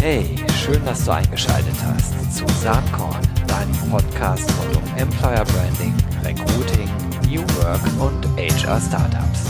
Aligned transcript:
Hey, 0.00 0.36
schön, 0.56 0.82
dass 0.86 1.04
du 1.04 1.12
eingeschaltet 1.12 1.74
hast 1.84 2.34
zu 2.34 2.46
Saatkorn, 2.62 3.20
deinem 3.46 3.90
Podcast 3.90 4.50
rund 4.58 4.76
um 4.78 4.96
Employer 4.96 5.44
Branding, 5.44 5.94
Recruiting, 6.24 6.88
New 7.28 7.42
Work 7.58 7.82
und 8.00 8.26
HR 8.38 8.80
Startups. 8.80 9.44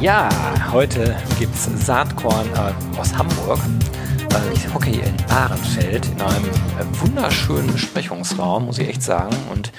Ja, 0.00 0.28
heute 0.70 1.16
gibt 1.40 1.54
es 1.56 1.64
Saatkorn 1.84 2.46
äh, 2.54 3.00
aus 3.00 3.12
Hamburg. 3.16 3.58
Äh, 4.34 4.52
ich 4.52 4.74
hocke 4.74 4.90
hier 4.90 5.04
in 5.04 5.14
Ahrenfeld 5.30 6.06
in 6.06 6.20
einem 6.20 6.44
äh, 6.44 7.00
wunderschönen 7.00 7.72
Besprechungsraum, 7.72 8.66
muss 8.66 8.78
ich 8.78 8.88
echt 8.88 9.02
sagen. 9.02 9.36
Und 9.52 9.70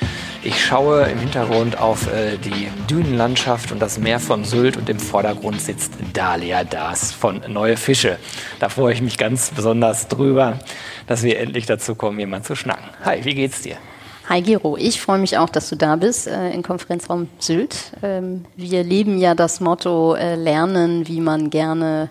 ich 0.44 0.64
schaue 0.64 1.04
im 1.04 1.20
Hintergrund 1.20 1.80
auf 1.80 2.08
äh, 2.08 2.38
die 2.38 2.70
Dünenlandschaft 2.90 3.72
und 3.72 3.80
das 3.80 3.98
Meer 3.98 4.20
von 4.20 4.46
Sylt 4.46 4.77
und 4.77 4.88
im 4.88 4.99
Vordergrund 4.99 5.60
sitzt 5.60 5.94
Dalia 6.13 6.63
Das 6.63 7.12
von 7.12 7.41
Neue 7.49 7.76
Fische. 7.76 8.18
Da 8.60 8.70
freue 8.70 8.94
ich 8.94 9.02
mich 9.02 9.18
ganz 9.18 9.49
besonders 9.49 10.08
drüber, 10.08 10.60
dass 11.08 11.24
wir 11.24 11.40
endlich 11.40 11.66
dazu 11.66 11.96
kommen, 11.96 12.20
jemand 12.20 12.46
zu 12.46 12.55
schnacken. 12.55 12.85
Hi, 13.04 13.26
wie 13.26 13.35
geht's 13.35 13.62
dir? 13.62 13.76
Hi 14.30 14.41
Gero, 14.41 14.77
ich 14.77 15.02
freue 15.02 15.20
mich 15.20 15.38
auch, 15.38 15.49
dass 15.49 15.70
du 15.70 15.76
da 15.76 15.98
bist 15.98 16.27
äh, 16.27 16.52
im 16.52 16.63
Konferenzraum 16.63 17.27
Sylt. 17.40 17.91
Ähm, 18.02 18.46
wir 18.55 18.84
leben 18.84 19.18
ja 19.18 19.35
das 19.35 19.60
Motto 19.60 20.16
äh, 20.16 20.35
Lernen, 20.35 21.08
wie 21.08 21.20
man 21.20 21.49
gerne 21.49 22.10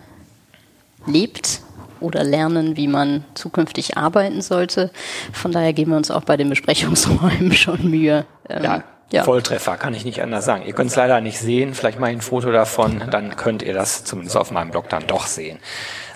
lebt 1.06 1.63
oder 2.00 2.24
lernen, 2.24 2.76
wie 2.76 2.88
man 2.88 3.24
zukünftig 3.34 3.96
arbeiten 3.96 4.42
sollte. 4.42 4.90
Von 5.32 5.52
daher 5.52 5.72
geben 5.72 5.92
wir 5.92 5.96
uns 5.96 6.10
auch 6.10 6.24
bei 6.24 6.36
den 6.36 6.48
Besprechungsräumen 6.48 7.52
schon 7.54 7.90
Mühe. 7.90 8.24
Ähm, 8.48 8.64
ja. 8.64 8.84
Ja. 9.12 9.22
Volltreffer, 9.22 9.76
kann 9.76 9.94
ich 9.94 10.04
nicht 10.04 10.22
anders 10.22 10.44
sagen. 10.44 10.64
Ihr 10.66 10.72
könnt 10.72 10.90
es 10.90 10.96
leider 10.96 11.20
nicht 11.20 11.38
sehen, 11.38 11.74
vielleicht 11.74 11.98
ich 11.98 12.04
ein 12.04 12.20
Foto 12.20 12.50
davon, 12.50 13.00
dann 13.12 13.36
könnt 13.36 13.62
ihr 13.62 13.72
das 13.72 14.02
zumindest 14.02 14.36
auf 14.36 14.50
meinem 14.50 14.72
Blog 14.72 14.88
dann 14.88 15.06
doch 15.06 15.26
sehen. 15.26 15.60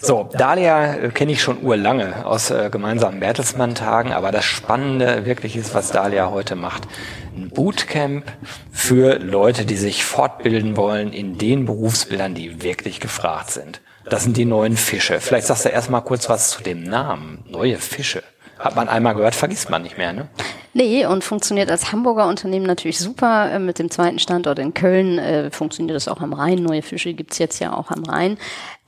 So, 0.01 0.29
Dalia 0.33 0.95
äh, 0.95 1.09
kenne 1.11 1.33
ich 1.33 1.43
schon 1.43 1.63
urlange 1.63 2.25
aus 2.25 2.51
äh, 2.51 2.71
gemeinsamen 2.71 3.21
Bertelsmann-Tagen, 3.21 4.13
aber 4.13 4.33
das 4.33 4.45
Spannende 4.45 5.27
wirklich 5.27 5.57
ist, 5.57 5.75
was 5.75 5.91
Dalia 5.91 6.31
heute 6.31 6.57
macht. 6.57 6.89
Ein 7.37 7.51
Bootcamp 7.51 8.25
für 8.73 9.19
Leute, 9.19 9.65
die 9.65 9.77
sich 9.77 10.05
fortbilden 10.05 10.77
wollen 10.77 11.13
in 11.13 11.37
den 11.37 11.67
Berufsbildern, 11.67 12.35
die 12.35 12.63
wirklich 12.63 13.01
gefragt 13.01 13.51
sind. 13.51 13.81
Das 14.11 14.25
sind 14.25 14.37
die 14.37 14.45
neuen 14.45 14.77
Fische. 14.77 15.21
Vielleicht 15.21 15.47
sagst 15.47 15.65
du 15.65 15.69
erstmal 15.69 16.03
kurz 16.03 16.29
was 16.29 16.51
zu 16.51 16.63
dem 16.63 16.83
Namen. 16.83 17.45
Neue 17.49 17.77
Fische. 17.77 18.23
Hat 18.59 18.75
man 18.75 18.89
einmal 18.89 19.15
gehört, 19.15 19.37
vergisst 19.37 19.71
man 19.71 19.83
nicht 19.83 19.99
mehr, 19.99 20.13
ne? 20.13 20.29
Nee, 20.75 21.07
und 21.07 21.23
funktioniert 21.23 21.71
als 21.71 21.93
Hamburger 21.93 22.27
Unternehmen 22.27 22.67
natürlich 22.67 22.99
super. 22.99 23.51
Äh, 23.53 23.59
mit 23.59 23.79
dem 23.79 23.91
zweiten 23.91 24.19
Standort 24.19 24.59
in 24.59 24.75
Köln 24.75 25.19
äh, 25.19 25.51
funktioniert 25.51 25.95
das 25.95 26.09
auch 26.09 26.21
am 26.21 26.33
Rhein. 26.33 26.63
Neue 26.63 26.83
Fische 26.83 27.15
gibt's 27.15 27.39
jetzt 27.39 27.61
ja 27.61 27.73
auch 27.73 27.91
am 27.91 28.05
Rhein. 28.05 28.37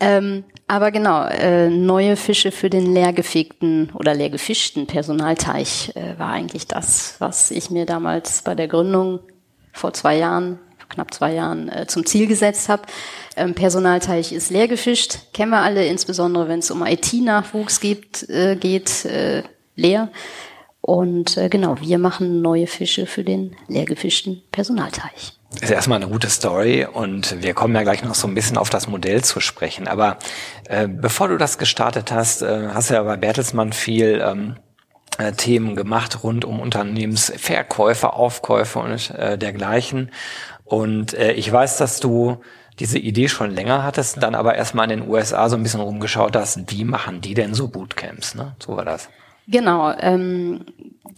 Ähm, 0.00 0.44
aber 0.66 0.90
genau, 0.90 1.24
äh, 1.24 1.68
neue 1.68 2.16
Fische 2.16 2.50
für 2.50 2.70
den 2.70 2.92
leergefegten 2.92 3.90
oder 3.94 4.14
leergefischten 4.14 4.86
Personalteich 4.86 5.92
äh, 5.94 6.18
war 6.18 6.30
eigentlich 6.30 6.66
das, 6.66 7.16
was 7.18 7.50
ich 7.50 7.70
mir 7.70 7.86
damals 7.86 8.42
bei 8.42 8.54
der 8.54 8.68
Gründung 8.68 9.20
vor 9.72 9.92
zwei 9.92 10.16
Jahren 10.16 10.58
knapp 10.90 11.14
zwei 11.14 11.32
Jahren 11.32 11.68
äh, 11.68 11.86
zum 11.86 12.04
Ziel 12.04 12.26
gesetzt 12.26 12.68
habe. 12.68 12.82
Ähm, 13.36 13.54
Personalteich 13.54 14.32
ist 14.32 14.50
leer 14.50 14.68
gefischt, 14.68 15.32
kennen 15.32 15.50
wir 15.50 15.62
alle, 15.62 15.86
insbesondere 15.86 16.48
wenn 16.48 16.58
es 16.58 16.70
um 16.70 16.84
IT-Nachwuchs 16.84 17.80
geht, 17.80 18.28
äh, 18.28 18.56
geht 18.56 19.04
äh, 19.06 19.42
leer. 19.76 20.10
Und 20.82 21.36
äh, 21.36 21.48
genau, 21.48 21.76
wir 21.80 21.98
machen 21.98 22.42
neue 22.42 22.66
Fische 22.66 23.06
für 23.06 23.24
den 23.24 23.56
leer 23.68 23.84
gefischten 23.84 24.42
Personalteich. 24.50 25.40
Ist 25.60 25.70
erstmal 25.70 26.00
eine 26.00 26.10
gute 26.10 26.30
Story 26.30 26.86
und 26.90 27.42
wir 27.42 27.54
kommen 27.54 27.74
ja 27.74 27.82
gleich 27.82 28.04
noch 28.04 28.14
so 28.14 28.28
ein 28.28 28.34
bisschen 28.34 28.56
auf 28.56 28.70
das 28.70 28.86
Modell 28.86 29.24
zu 29.24 29.40
sprechen. 29.40 29.88
Aber 29.88 30.18
äh, 30.68 30.86
bevor 30.86 31.28
du 31.28 31.36
das 31.36 31.58
gestartet 31.58 32.12
hast, 32.12 32.42
äh, 32.42 32.68
hast 32.72 32.90
du 32.90 32.94
ja 32.94 33.02
bei 33.02 33.16
Bertelsmann 33.16 33.72
viel 33.72 34.22
ähm, 34.24 34.56
äh, 35.18 35.32
Themen 35.32 35.74
gemacht 35.74 36.22
rund 36.22 36.44
um 36.44 36.60
Unternehmensverkäufe, 36.60 38.12
Aufkäufe 38.12 38.78
und 38.78 39.10
äh, 39.10 39.36
dergleichen. 39.36 40.12
Und 40.70 41.14
äh, 41.14 41.32
ich 41.32 41.50
weiß, 41.50 41.78
dass 41.78 41.98
du 41.98 42.36
diese 42.78 43.00
Idee 43.00 43.28
schon 43.28 43.50
länger 43.50 43.82
hattest, 43.82 44.22
dann 44.22 44.36
aber 44.36 44.54
erstmal 44.54 44.88
in 44.88 45.00
den 45.00 45.10
USA 45.10 45.48
so 45.48 45.56
ein 45.56 45.64
bisschen 45.64 45.80
rumgeschaut 45.80 46.36
hast, 46.36 46.70
wie 46.70 46.84
machen 46.84 47.20
die 47.20 47.34
denn 47.34 47.54
so 47.54 47.66
Bootcamps, 47.66 48.36
ne? 48.36 48.54
So 48.60 48.76
war 48.76 48.84
das. 48.84 49.08
Genau. 49.48 49.92
Ähm, 49.98 50.64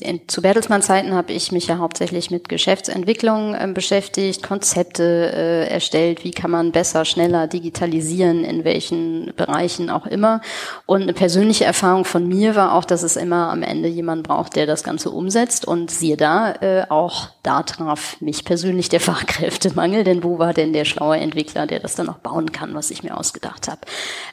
in, 0.03 0.29
zu 0.29 0.43
Bertelsmann-Zeiten 0.43 1.15
habe 1.15 1.33
ich 1.33 1.53
mich 1.53 1.67
ja 1.67 1.79
hauptsächlich 1.79 2.31
mit 2.31 2.49
Geschäftsentwicklung 2.49 3.55
äh, 3.55 3.69
beschäftigt, 3.73 4.43
Konzepte 4.43 5.33
äh, 5.35 5.69
erstellt, 5.69 6.25
wie 6.25 6.31
kann 6.31 6.51
man 6.51 6.73
besser, 6.73 7.05
schneller 7.05 7.47
digitalisieren, 7.47 8.45
in 8.45 8.65
welchen 8.65 9.33
Bereichen 9.37 9.91
auch 9.91 10.07
immer. 10.07 10.41
Und 10.87 11.03
eine 11.03 11.13
persönliche 11.13 11.65
Erfahrung 11.65 12.05
von 12.05 12.27
mir 12.27 12.55
war 12.55 12.75
auch, 12.75 12.85
dass 12.85 13.03
es 13.03 13.17
immer 13.17 13.51
am 13.51 13.63
Ende 13.63 13.89
jemand 13.89 14.23
braucht, 14.27 14.57
der 14.57 14.67
das 14.67 14.85
Ganze 14.85 15.11
umsetzt. 15.11 15.67
Und 15.67 15.91
siehe 15.91 16.17
da, 16.17 16.53
äh, 16.61 16.87
auch 16.89 17.29
da 17.43 17.63
traf 17.63 18.21
mich 18.21 18.45
persönlich 18.45 18.89
der 18.89 19.01
Fachkräftemangel, 19.13 20.05
denn 20.05 20.23
wo 20.23 20.39
war 20.39 20.53
denn 20.53 20.73
der 20.73 20.85
schlaue 20.85 21.17
Entwickler, 21.17 21.67
der 21.67 21.81
das 21.81 21.95
dann 21.95 22.09
auch 22.09 22.19
bauen 22.19 22.53
kann, 22.53 22.75
was 22.75 22.91
ich 22.91 23.03
mir 23.03 23.17
ausgedacht 23.17 23.69
habe. 23.69 23.81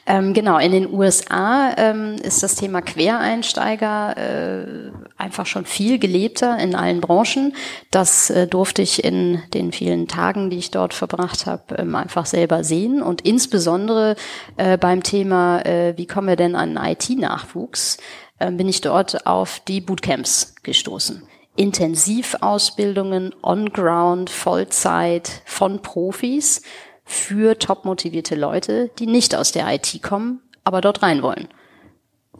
Ähm, 0.06 0.34
genau, 0.34 0.58
in 0.58 0.72
den 0.72 0.92
USA 0.92 1.74
ähm, 1.76 2.16
ist 2.22 2.42
das 2.42 2.54
Thema 2.54 2.82
Quereinsteiger 2.82 4.16
äh, 4.16 4.90
einfach 5.16 5.46
schon 5.46 5.59
viel 5.64 5.98
gelebter 5.98 6.58
in 6.58 6.74
allen 6.74 7.00
Branchen. 7.00 7.54
Das 7.90 8.30
äh, 8.30 8.46
durfte 8.46 8.82
ich 8.82 9.04
in 9.04 9.42
den 9.54 9.72
vielen 9.72 10.08
Tagen, 10.08 10.50
die 10.50 10.58
ich 10.58 10.70
dort 10.70 10.94
verbracht 10.94 11.46
habe, 11.46 11.76
ähm, 11.76 11.94
einfach 11.94 12.26
selber 12.26 12.64
sehen. 12.64 13.02
Und 13.02 13.22
insbesondere 13.22 14.16
äh, 14.56 14.76
beim 14.78 15.02
Thema, 15.02 15.60
äh, 15.64 15.94
wie 15.96 16.06
kommen 16.06 16.28
wir 16.28 16.36
denn 16.36 16.56
an 16.56 16.76
IT-Nachwuchs, 16.76 17.98
äh, 18.38 18.50
bin 18.50 18.68
ich 18.68 18.80
dort 18.80 19.26
auf 19.26 19.60
die 19.66 19.80
Bootcamps 19.80 20.54
gestoßen. 20.62 21.22
Intensivausbildungen 21.56 23.34
on-ground, 23.42 24.30
Vollzeit 24.30 25.42
von 25.44 25.82
Profis 25.82 26.62
für 27.04 27.58
top 27.58 27.84
motivierte 27.84 28.34
Leute, 28.34 28.90
die 28.98 29.06
nicht 29.06 29.34
aus 29.34 29.52
der 29.52 29.72
IT 29.74 30.00
kommen, 30.02 30.40
aber 30.64 30.80
dort 30.80 31.02
rein 31.02 31.22
wollen. 31.22 31.48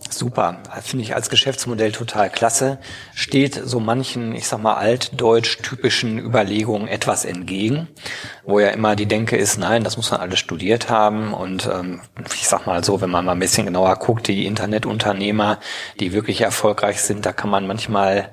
Super, 0.08 0.58
finde 0.82 1.04
ich 1.04 1.14
als 1.14 1.28
Geschäftsmodell 1.28 1.92
total 1.92 2.30
klasse. 2.30 2.78
Steht 3.14 3.60
so 3.62 3.80
manchen, 3.80 4.34
ich 4.34 4.48
sag 4.48 4.62
mal, 4.62 4.74
altdeutsch 4.74 5.58
typischen 5.62 6.18
Überlegungen 6.18 6.88
etwas 6.88 7.24
entgegen, 7.24 7.86
wo 8.44 8.58
ja 8.58 8.68
immer 8.68 8.96
die 8.96 9.06
Denke 9.06 9.36
ist, 9.36 9.58
nein, 9.58 9.84
das 9.84 9.98
muss 9.98 10.10
man 10.10 10.20
alles 10.20 10.38
studiert 10.38 10.88
haben. 10.88 11.34
Und 11.34 11.68
ähm, 11.72 12.00
ich 12.34 12.48
sag 12.48 12.66
mal 12.66 12.82
so, 12.82 13.00
wenn 13.00 13.10
man 13.10 13.24
mal 13.24 13.32
ein 13.32 13.38
bisschen 13.38 13.66
genauer 13.66 13.94
guckt, 13.96 14.26
die 14.26 14.46
Internetunternehmer, 14.46 15.60
die 16.00 16.12
wirklich 16.12 16.40
erfolgreich 16.40 17.02
sind, 17.02 17.26
da 17.26 17.32
kann 17.32 17.50
man 17.50 17.66
manchmal 17.66 18.30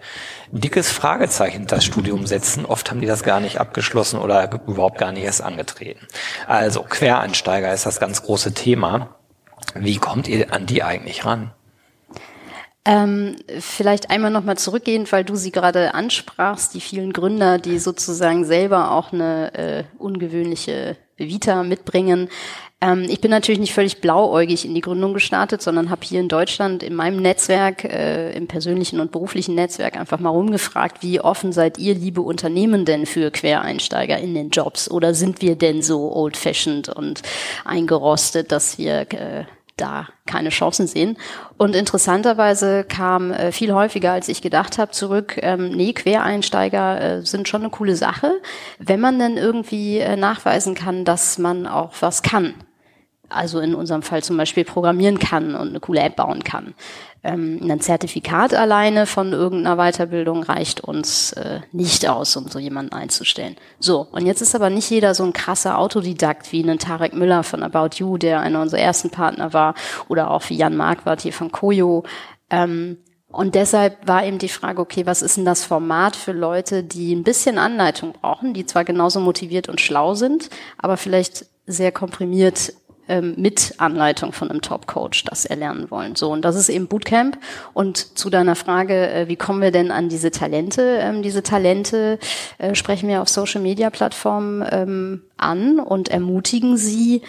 dickes 0.52 0.90
Fragezeichen 0.90 1.68
das 1.68 1.84
Studium 1.84 2.26
setzen. 2.26 2.66
Oft 2.66 2.90
haben 2.90 3.02
die 3.02 3.08
das 3.08 3.24
gar 3.24 3.40
nicht 3.40 3.60
abgeschlossen 3.60 4.20
oder 4.20 4.50
überhaupt 4.68 4.98
gar 4.98 5.12
nicht 5.12 5.24
erst 5.24 5.44
angetreten. 5.44 6.08
Also 6.48 6.84
Quereinsteiger 6.84 7.74
ist 7.74 7.86
das 7.86 8.00
ganz 8.00 8.24
große 8.24 8.54
Thema. 8.54 9.16
Wie 9.76 9.98
kommt 9.98 10.28
ihr 10.28 10.54
an 10.54 10.66
die 10.66 10.82
eigentlich 10.82 11.26
ran? 11.26 11.52
Ähm, 12.90 13.36
vielleicht 13.60 14.10
einmal 14.10 14.32
nochmal 14.32 14.58
zurückgehend, 14.58 15.12
weil 15.12 15.26
du 15.26 15.36
sie 15.36 15.52
gerade 15.52 15.94
ansprachst, 15.94 16.74
die 16.74 16.80
vielen 16.80 17.12
Gründer, 17.12 17.60
die 17.60 17.80
sozusagen 17.80 18.46
selber 18.46 18.92
auch 18.92 19.12
eine 19.12 19.54
äh, 19.56 19.84
ungewöhnliche 19.98 20.96
Vita 21.18 21.64
mitbringen. 21.64 22.30
Ähm, 22.80 23.06
ich 23.10 23.20
bin 23.20 23.30
natürlich 23.30 23.60
nicht 23.60 23.74
völlig 23.74 24.00
blauäugig 24.00 24.64
in 24.64 24.74
die 24.74 24.80
Gründung 24.80 25.14
gestartet, 25.14 25.62
sondern 25.62 25.90
habe 25.90 26.06
hier 26.06 26.22
in 26.22 26.30
Deutschland 26.30 26.82
in 26.82 26.96
meinem 26.96 27.22
Netzwerk, 27.22 27.84
äh, 27.84 28.32
im 28.32 28.48
persönlichen 28.48 29.02
und 29.02 29.12
beruflichen 29.12 29.56
Netzwerk 29.56 29.98
einfach 29.98 30.22
mal 30.22 30.30
rumgefragt, 30.30 31.04
wie 31.04 31.20
offen 31.20 31.52
seid 31.52 31.78
ihr, 31.80 31.94
liebe 31.94 32.22
Unternehmen, 32.22 32.86
denn 32.86 33.06
für 33.06 33.32
Quereinsteiger 33.32 34.18
in 34.18 34.34
den 34.34 34.50
Jobs? 34.50 34.90
Oder 34.90 35.14
sind 35.14 35.42
wir 35.42 35.58
denn 35.58 35.82
so 35.82 36.16
old-fashioned 36.16 36.88
und 36.88 37.22
eingerostet, 37.66 38.54
dass 38.54 38.78
wir 38.78 39.02
äh, 39.12 39.44
da 39.78 40.08
keine 40.26 40.50
Chancen 40.50 40.88
sehen. 40.88 41.18
Und 41.58 41.76
interessanterweise 41.76 42.84
kam 42.84 43.32
äh, 43.32 43.52
viel 43.52 43.74
häufiger, 43.74 44.12
als 44.12 44.28
ich 44.28 44.42
gedacht 44.42 44.78
habe, 44.78 44.92
zurück, 44.92 45.38
ähm, 45.42 45.70
nee, 45.70 45.94
Quereinsteiger 45.94 47.02
äh, 47.02 47.26
sind 47.26 47.48
schon 47.48 47.62
eine 47.62 47.70
coole 47.70 47.96
Sache, 47.96 48.32
wenn 48.80 49.00
man 49.00 49.20
dann 49.20 49.38
irgendwie 49.38 50.00
äh, 50.00 50.16
nachweisen 50.16 50.76
kann, 50.76 51.06
dass 51.06 51.38
man 51.38 51.68
auch 51.68 51.94
was 52.02 52.22
kann 52.22 52.56
also 53.30 53.60
in 53.60 53.76
unserem 53.76 54.02
Fall 54.02 54.24
zum 54.24 54.38
Beispiel 54.38 54.64
programmieren 54.64 55.20
kann 55.20 55.56
und 55.56 55.70
eine 55.70 55.80
coole 55.80 56.02
App 56.02 56.16
bauen 56.16 56.44
kann. 56.44 56.74
Ähm, 57.24 57.60
ein 57.62 57.80
Zertifikat 57.82 58.54
alleine 58.54 59.06
von 59.06 59.34
irgendeiner 59.34 59.76
Weiterbildung 59.76 60.44
reicht 60.44 60.82
uns 60.82 61.34
äh, 61.34 61.62
nicht 61.72 62.08
aus, 62.08 62.36
um 62.36 62.48
so 62.48 62.60
jemanden 62.60 62.94
einzustellen. 62.94 63.56
So, 63.80 64.08
und 64.12 64.26
jetzt 64.26 64.42
ist 64.42 64.56
aber 64.56 64.70
nicht 64.70 64.90
jeder 64.90 65.16
so 65.16 65.24
ein 65.24 65.34
krasser 65.34 65.78
Autodidakt 65.78 66.52
wie 66.52 66.64
ein 66.64 66.80
Tarek 66.80 67.14
Müller 67.14 67.44
von 67.44 67.64
About 67.64 67.98
You, 67.98 68.18
der 68.18 68.42
einer 68.42 68.62
unserer 68.62 68.82
ersten 68.82 69.10
Partner 69.10 69.54
war, 69.54 69.74
oder 70.08 70.32
auch 70.32 70.50
wie 70.50 70.56
Jan 70.58 70.78
Marquardt 70.78 71.22
hier 71.22 71.34
von 71.34 71.52
Koyo. 71.52 72.04
Ähm, 72.50 72.98
Und 73.30 73.56
deshalb 73.56 74.08
war 74.08 74.24
eben 74.24 74.38
die 74.38 74.48
Frage, 74.48 74.82
okay, 74.82 75.06
was 75.06 75.22
ist 75.22 75.36
denn 75.36 75.44
das 75.44 75.66
Format 75.66 76.16
für 76.16 76.32
Leute, 76.32 76.82
die 76.82 77.14
ein 77.14 77.24
bisschen 77.24 77.58
Anleitung 77.58 78.14
brauchen, 78.14 78.54
die 78.54 78.66
zwar 78.66 78.86
genauso 78.86 79.20
motiviert 79.20 79.68
und 79.68 79.82
schlau 79.82 80.14
sind, 80.16 80.50
aber 80.78 80.96
vielleicht 80.96 81.46
sehr 81.66 81.92
komprimiert 81.92 82.74
ähm, 83.08 83.36
mit 83.38 83.76
Anleitung 83.78 84.34
von 84.34 84.50
einem 84.50 84.62
Top-Coach 84.62 85.24
das 85.26 85.46
erlernen 85.46 85.90
wollen. 85.92 86.16
So, 86.16 86.32
und 86.32 86.44
das 86.44 86.56
ist 86.56 86.70
eben 86.70 86.88
Bootcamp. 86.88 87.38
Und 87.74 88.18
zu 88.18 88.30
deiner 88.30 88.56
Frage, 88.56 89.10
äh, 89.10 89.28
wie 89.28 89.36
kommen 89.36 89.62
wir 89.62 89.72
denn 89.72 89.92
an 89.92 90.10
diese 90.10 90.32
Talente? 90.32 91.00
Ähm, 91.02 91.22
diese 91.22 91.44
Talente 91.44 92.20
äh, 92.58 92.76
sprechen 92.76 93.10
wir 93.10 93.22
auf 93.22 93.30
Social-Media-Plattformen 93.30 94.66
ähm, 94.72 95.24
an 95.38 95.80
und 95.80 96.10
ermutigen 96.10 96.78
sie, 96.78 97.22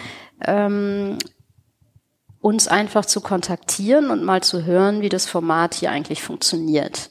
uns 2.41 2.67
einfach 2.69 3.05
zu 3.05 3.19
kontaktieren 3.19 4.09
und 4.09 4.23
mal 4.23 4.41
zu 4.41 4.63
hören, 4.65 5.01
wie 5.01 5.09
das 5.09 5.27
Format 5.27 5.75
hier 5.75 5.91
eigentlich 5.91 6.23
funktioniert. 6.23 7.09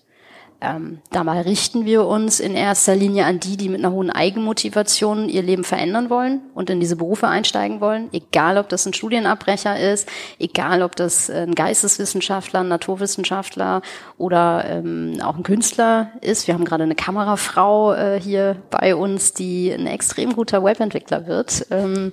Ähm, 0.61 0.99
dabei 1.13 1.43
richten 1.43 1.85
wir 1.85 2.05
uns 2.07 2.41
in 2.41 2.55
erster 2.55 2.97
Linie 2.97 3.27
an 3.27 3.39
die, 3.39 3.57
die 3.57 3.69
mit 3.69 3.79
einer 3.79 3.93
hohen 3.93 4.11
Eigenmotivation 4.11 5.29
ihr 5.29 5.43
Leben 5.43 5.63
verändern 5.63 6.11
wollen 6.11 6.41
und 6.53 6.69
in 6.69 6.81
diese 6.81 6.97
Berufe 6.97 7.29
einsteigen 7.29 7.81
wollen, 7.81 8.09
egal 8.13 8.59
ob 8.59 8.69
das 8.69 8.85
ein 8.85 8.93
Studienabbrecher 8.93 9.79
ist, 9.79 10.09
egal 10.41 10.83
ob 10.83 10.97
das 10.97 11.31
ein 11.31 11.55
Geisteswissenschaftler, 11.55 12.61
ein 12.61 12.69
Naturwissenschaftler 12.69 13.83
oder 14.17 14.65
ähm, 14.69 15.21
auch 15.23 15.37
ein 15.37 15.45
Künstler 15.45 16.11
ist. 16.23 16.49
Wir 16.49 16.55
haben 16.55 16.65
gerade 16.65 16.83
eine 16.83 16.97
Kamerafrau 16.97 17.95
äh, 17.95 18.21
hier 18.21 18.57
bei 18.71 18.97
uns, 18.97 19.35
die 19.35 19.71
ein 19.71 19.87
extrem 19.87 20.35
guter 20.35 20.65
Webentwickler 20.65 21.29
wird. 21.29 21.67
Ähm, 21.71 22.13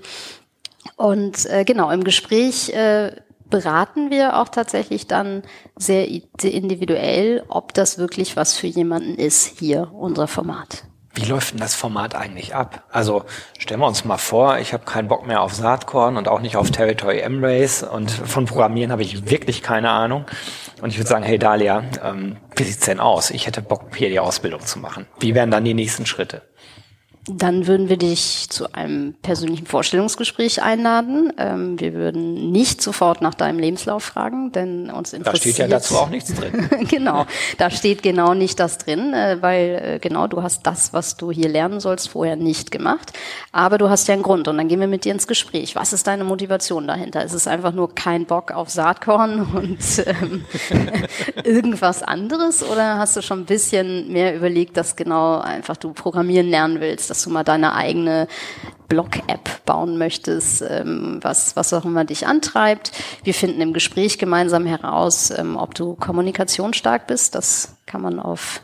und 0.97 1.49
äh, 1.49 1.63
genau, 1.65 1.89
im 1.89 2.03
Gespräch 2.03 2.69
äh, 2.69 3.11
beraten 3.49 4.09
wir 4.09 4.37
auch 4.37 4.49
tatsächlich 4.49 5.07
dann 5.07 5.43
sehr 5.77 6.07
individuell, 6.07 7.43
ob 7.47 7.73
das 7.73 7.97
wirklich 7.97 8.35
was 8.35 8.57
für 8.57 8.67
jemanden 8.67 9.15
ist, 9.15 9.59
hier 9.59 9.91
unser 9.93 10.27
Format. 10.27 10.85
Wie 11.17 11.23
läuft 11.23 11.53
denn 11.53 11.61
das 11.61 11.75
Format 11.75 12.13
eigentlich 12.13 12.55
ab? 12.55 12.83
Also 12.91 13.23
stellen 13.57 13.79
wir 13.79 13.87
uns 13.87 14.03
mal 14.03 14.17
vor, 14.17 14.59
ich 14.59 14.73
habe 14.73 14.83
keinen 14.83 15.07
Bock 15.07 15.25
mehr 15.25 15.41
auf 15.41 15.53
Saatkorn 15.53 16.17
und 16.17 16.27
auch 16.27 16.41
nicht 16.41 16.57
auf 16.57 16.71
Territory 16.71 17.19
M-Race 17.19 17.83
und 17.83 18.11
von 18.11 18.45
Programmieren 18.45 18.91
habe 18.91 19.01
ich 19.01 19.29
wirklich 19.29 19.63
keine 19.63 19.91
Ahnung. 19.91 20.25
Und 20.81 20.89
ich 20.89 20.97
würde 20.97 21.07
sagen, 21.07 21.23
hey 21.23 21.39
Dalia, 21.39 21.85
ähm, 22.03 22.35
wie 22.57 22.63
sieht's 22.63 22.85
denn 22.85 22.99
aus? 22.99 23.31
Ich 23.31 23.47
hätte 23.47 23.61
Bock, 23.61 23.95
hier 23.95 24.09
die 24.09 24.19
Ausbildung 24.19 24.59
zu 24.59 24.77
machen. 24.77 25.07
Wie 25.19 25.33
wären 25.33 25.51
dann 25.51 25.63
die 25.63 25.73
nächsten 25.73 26.05
Schritte? 26.05 26.41
Dann 27.27 27.65
würden 27.65 27.89
wir 27.89 27.97
dich 27.97 28.51
zu 28.51 28.71
einem 28.73 29.15
persönlichen 29.23 29.65
Vorstellungsgespräch 29.65 30.61
einladen. 30.61 31.33
Ähm, 31.37 31.79
wir 31.79 31.95
würden 31.95 32.51
nicht 32.51 32.83
sofort 32.83 33.21
nach 33.23 33.33
deinem 33.33 33.57
Lebenslauf 33.57 34.03
fragen, 34.03 34.51
denn 34.51 34.91
uns 34.91 35.11
interessiert. 35.11 35.35
Da 35.35 35.39
steht 35.39 35.57
ja 35.57 35.67
dazu 35.67 35.95
auch 35.95 36.09
nichts 36.09 36.35
drin. 36.35 36.69
genau, 36.87 37.25
da 37.57 37.71
steht 37.71 38.03
genau 38.03 38.35
nicht 38.35 38.59
das 38.59 38.77
drin, 38.77 39.15
äh, 39.15 39.37
weil 39.41 39.95
äh, 39.95 39.99
genau 39.99 40.27
du 40.27 40.43
hast 40.43 40.67
das, 40.67 40.93
was 40.93 41.17
du 41.17 41.31
hier 41.31 41.49
lernen 41.49 41.79
sollst, 41.79 42.09
vorher 42.09 42.35
nicht 42.35 42.69
gemacht. 42.69 43.13
Aber 43.51 43.79
du 43.79 43.89
hast 43.89 44.07
ja 44.07 44.13
einen 44.13 44.21
Grund 44.21 44.47
und 44.47 44.57
dann 44.57 44.67
gehen 44.67 44.79
wir 44.79 44.87
mit 44.87 45.03
dir 45.03 45.11
ins 45.11 45.25
Gespräch. 45.25 45.75
Was 45.75 45.93
ist 45.93 46.05
deine 46.05 46.25
Motivation 46.25 46.87
dahinter? 46.87 47.25
Ist 47.25 47.33
es 47.33 47.47
einfach 47.47 47.73
nur 47.73 47.95
kein 47.95 48.25
Bock 48.25 48.51
auf 48.51 48.69
Saatkorn 48.69 49.41
und 49.55 49.79
ähm, 50.05 50.45
irgendwas 51.43 52.03
anderes 52.03 52.61
oder 52.61 52.99
hast 52.99 53.17
du 53.17 53.23
schon 53.23 53.39
ein 53.39 53.45
bisschen 53.45 54.11
mehr 54.11 54.35
überlegt, 54.35 54.77
dass 54.77 54.95
genau 54.95 55.39
einfach 55.39 55.77
du 55.77 55.91
programmieren 55.91 56.49
lernen 56.49 56.81
willst? 56.81 57.14
Dass 57.15 57.23
du 57.23 57.29
mal 57.29 57.45
deine 57.45 57.73
eigene 57.73 58.27
Blog-App 58.89 59.65
bauen 59.65 59.97
möchtest, 59.97 60.61
ähm, 60.61 61.19
was, 61.21 61.55
was 61.55 61.73
auch 61.73 61.85
immer 61.85 62.03
dich 62.03 62.27
antreibt. 62.27 62.91
Wir 63.23 63.33
finden 63.33 63.61
im 63.61 63.71
Gespräch 63.71 64.17
gemeinsam 64.17 64.65
heraus, 64.65 65.31
ähm, 65.31 65.55
ob 65.55 65.73
du 65.75 65.95
kommunikationsstark 65.95 67.07
bist. 67.07 67.33
Das 67.33 67.77
kann 67.85 68.01
man 68.01 68.19
auf 68.19 68.61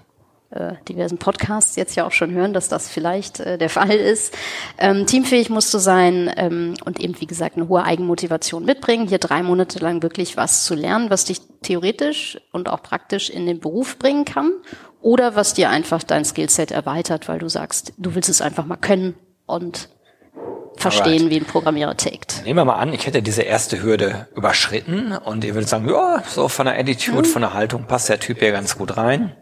äh, 0.50 0.74
diversen 0.90 1.18
Podcasts 1.18 1.78
jetzt 1.78 1.96
ja 1.96 2.06
auch 2.06 2.12
schon 2.12 2.32
hören, 2.32 2.52
dass 2.52 2.68
das 2.68 2.90
vielleicht 2.90 3.40
äh, 3.40 3.58
der 3.58 3.70
Fall 3.70 3.92
ist. 3.92 4.38
Ähm, 4.78 5.06
teamfähig 5.06 5.50
musst 5.50 5.74
du 5.74 5.78
sein 5.78 6.30
ähm, 6.36 6.74
und 6.84 7.00
eben, 7.00 7.20
wie 7.22 7.28
gesagt, 7.28 7.56
eine 7.56 7.70
hohe 7.70 7.84
Eigenmotivation 7.84 8.66
mitbringen. 8.66 9.08
Hier 9.08 9.20
drei 9.20 9.44
Monate 9.44 9.80
lang 9.80 10.04
wirklich 10.04 10.36
was 10.36 10.66
zu 10.66 10.76
lernen, 10.76 11.10
was 11.10 11.24
dich 11.24 11.40
theoretisch 11.62 12.38
und 12.52 12.68
auch 12.68 12.84
praktisch 12.84 13.30
in 13.30 13.46
den 13.46 13.62
Beruf 13.62 13.98
bringen 13.98 14.26
kann 14.26 14.52
oder 15.02 15.36
was 15.36 15.54
dir 15.54 15.70
einfach 15.70 16.04
dein 16.04 16.26
Skillset 16.26 16.72
erweitert, 16.72 17.28
weil 17.28 17.40
du 17.40 17.50
sagst, 17.50 17.94
du 17.98 18.16
willst 18.16 18.30
es 18.30 18.42
einfach 18.42 18.66
mal 18.66 18.78
können 18.78 19.16
und 19.46 19.90
verstehen, 20.78 21.24
Alright. 21.24 21.30
wie 21.30 21.38
ein 21.38 21.46
Programmierer 21.46 21.98
tickt. 21.98 22.42
Nehmen 22.44 22.60
wir 22.60 22.66
mal 22.66 22.76
an, 22.76 22.94
ich 22.94 23.06
hätte 23.06 23.22
diese 23.22 23.44
erste 23.44 23.82
Hürde 23.82 24.28
überschritten 24.36 25.14
und 25.14 25.44
ihr 25.44 25.54
würdet 25.54 25.70
sagen, 25.70 25.90
ja, 25.90 26.24
so 26.28 26.48
von 26.48 26.66
der 26.66 26.80
Attitude, 26.80 27.20
mhm. 27.20 27.26
von 27.26 27.42
der 27.42 27.54
Haltung 27.54 27.86
passt 27.86 28.10
der 28.10 28.20
Typ 28.20 28.40
hier 28.40 28.52
ganz 28.52 28.78
gut 28.78 28.98
rein. 28.98 29.36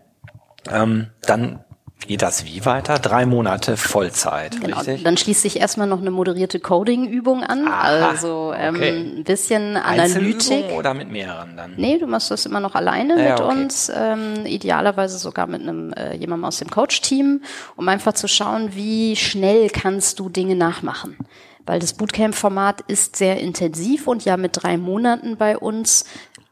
Ähm, 0.70 1.08
dann 1.22 1.64
geht 2.08 2.22
das 2.22 2.46
wie 2.46 2.66
weiter? 2.66 2.98
Drei 3.00 3.26
Monate 3.26 3.78
Vollzeit, 3.78 4.60
genau. 4.62 4.78
richtig? 4.78 5.04
Dann 5.04 5.18
schließt 5.18 5.42
sich 5.42 5.60
erstmal 5.60 5.88
noch 5.88 6.00
eine 6.00 6.12
moderierte 6.12 6.60
Coding-Übung 6.60 7.44
an. 7.44 7.68
Aha, 7.68 8.10
also 8.10 8.54
ähm, 8.56 8.76
okay. 8.76 8.90
ein 8.90 9.24
bisschen 9.24 9.78
Analytik. 9.78 10.72
oder 10.72 10.94
mit 10.94 11.12
mehreren 11.12 11.56
dann? 11.58 11.74
Nee, 11.78 11.98
du 11.98 12.08
machst 12.08 12.32
das 12.32 12.46
immer 12.46 12.60
noch 12.60 12.76
alleine 12.76 13.22
ja, 13.22 13.32
mit 13.32 13.42
okay. 13.42 13.52
uns. 13.52 13.92
Ähm, 13.94 14.46
idealerweise 14.46 15.18
sogar 15.18 15.48
mit 15.48 15.62
einem 15.62 15.94
äh, 15.94 16.16
jemandem 16.16 16.46
aus 16.46 16.58
dem 16.58 16.70
Coach-Team, 16.70 17.42
um 17.76 17.88
einfach 17.88 18.14
zu 18.14 18.28
schauen, 18.28 18.76
wie 18.76 19.16
schnell 19.16 19.70
kannst 19.70 20.20
du 20.20 20.30
Dinge 20.30 20.56
nachmachen. 20.56 21.18
Weil 21.66 21.80
das 21.80 21.94
Bootcamp-Format 21.94 22.82
ist 22.88 23.16
sehr 23.16 23.40
intensiv 23.40 24.08
und 24.08 24.26
ja 24.26 24.38
mit 24.38 24.64
drei 24.64 24.78
Monaten 24.78 25.38
bei 25.38 25.58
uns 25.58 26.06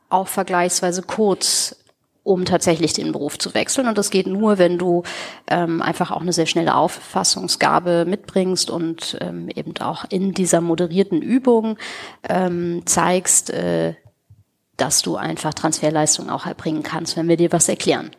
auch 0.10 0.28
vergleichsweise 0.28 1.02
kurz 1.02 1.76
um 2.28 2.44
tatsächlich 2.44 2.94
den 2.94 3.14
Beruf 3.14 3.40
zu 3.40 3.54
wechseln. 3.54 3.88
Und 3.88 3.98
das 3.98 4.10
geht 4.10 4.28
nur, 4.28 4.58
wenn 4.58 4.78
du 4.78 5.04
ähm, 5.48 5.82
einfach 5.82 6.12
auch 6.12 6.22
eine 6.22 6.34
sehr 6.34 6.46
schnelle 6.46 6.76
Auffassungsgabe 6.76 8.06
mitbringst 8.06 8.70
und 8.70 9.18
ähm, 9.22 9.50
eben 9.50 9.74
auch 9.80 10.06
in 10.10 10.34
dieser 10.34 10.60
moderierten 10.60 11.22
Übung 11.22 11.78
ähm, 12.28 12.82
zeigst, 12.86 13.50
äh, 13.50 13.96
dass 14.76 15.02
du 15.02 15.16
einfach 15.16 15.54
Transferleistung 15.54 16.30
auch 16.30 16.46
erbringen 16.46 16.84
kannst, 16.84 17.16
wenn 17.16 17.30
wir 17.30 17.38
dir 17.38 17.52
was 17.52 17.70
erklären. 17.70 18.12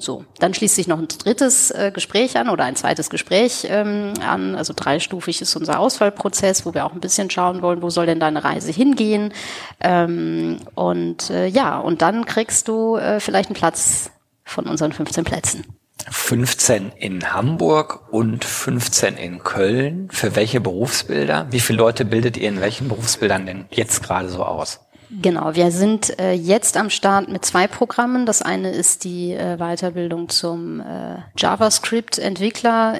So, 0.00 0.24
dann 0.38 0.54
schließt 0.54 0.76
sich 0.76 0.88
noch 0.88 0.98
ein 0.98 1.08
drittes 1.08 1.70
äh, 1.70 1.92
Gespräch 1.92 2.38
an 2.38 2.48
oder 2.48 2.64
ein 2.64 2.74
zweites 2.74 3.10
Gespräch 3.10 3.66
ähm, 3.68 4.14
an. 4.26 4.54
Also 4.54 4.72
dreistufig 4.74 5.42
ist 5.42 5.54
unser 5.56 5.78
Auswahlprozess, 5.78 6.64
wo 6.64 6.72
wir 6.72 6.86
auch 6.86 6.94
ein 6.94 7.00
bisschen 7.00 7.28
schauen 7.28 7.60
wollen, 7.60 7.82
wo 7.82 7.90
soll 7.90 8.06
denn 8.06 8.18
deine 8.18 8.42
Reise 8.42 8.72
hingehen. 8.72 9.34
Ähm, 9.78 10.60
und 10.74 11.28
äh, 11.28 11.46
ja, 11.46 11.78
und 11.78 12.00
dann 12.00 12.24
kriegst 12.24 12.66
du 12.68 12.96
äh, 12.96 13.20
vielleicht 13.20 13.50
einen 13.50 13.56
Platz 13.56 14.10
von 14.42 14.66
unseren 14.66 14.92
15 14.92 15.24
Plätzen. 15.24 15.66
15 16.08 16.92
in 16.96 17.34
Hamburg 17.34 18.10
und 18.10 18.46
15 18.46 19.18
in 19.18 19.44
Köln. 19.44 20.08
Für 20.10 20.34
welche 20.34 20.62
Berufsbilder? 20.62 21.48
Wie 21.50 21.60
viele 21.60 21.78
Leute 21.78 22.06
bildet 22.06 22.38
ihr 22.38 22.48
in 22.48 22.62
welchen 22.62 22.88
Berufsbildern 22.88 23.44
denn 23.44 23.66
jetzt 23.70 24.02
gerade 24.02 24.30
so 24.30 24.44
aus? 24.44 24.80
Genau, 25.10 25.56
wir 25.56 25.72
sind 25.72 26.18
äh, 26.20 26.32
jetzt 26.32 26.76
am 26.76 26.88
Start 26.88 27.28
mit 27.28 27.44
zwei 27.44 27.66
Programmen. 27.66 28.26
Das 28.26 28.42
eine 28.42 28.70
ist 28.70 29.02
die 29.02 29.32
äh, 29.32 29.56
Weiterbildung 29.56 30.28
zum 30.28 30.80
äh, 30.80 31.16
JavaScript-Entwickler. 31.36 32.96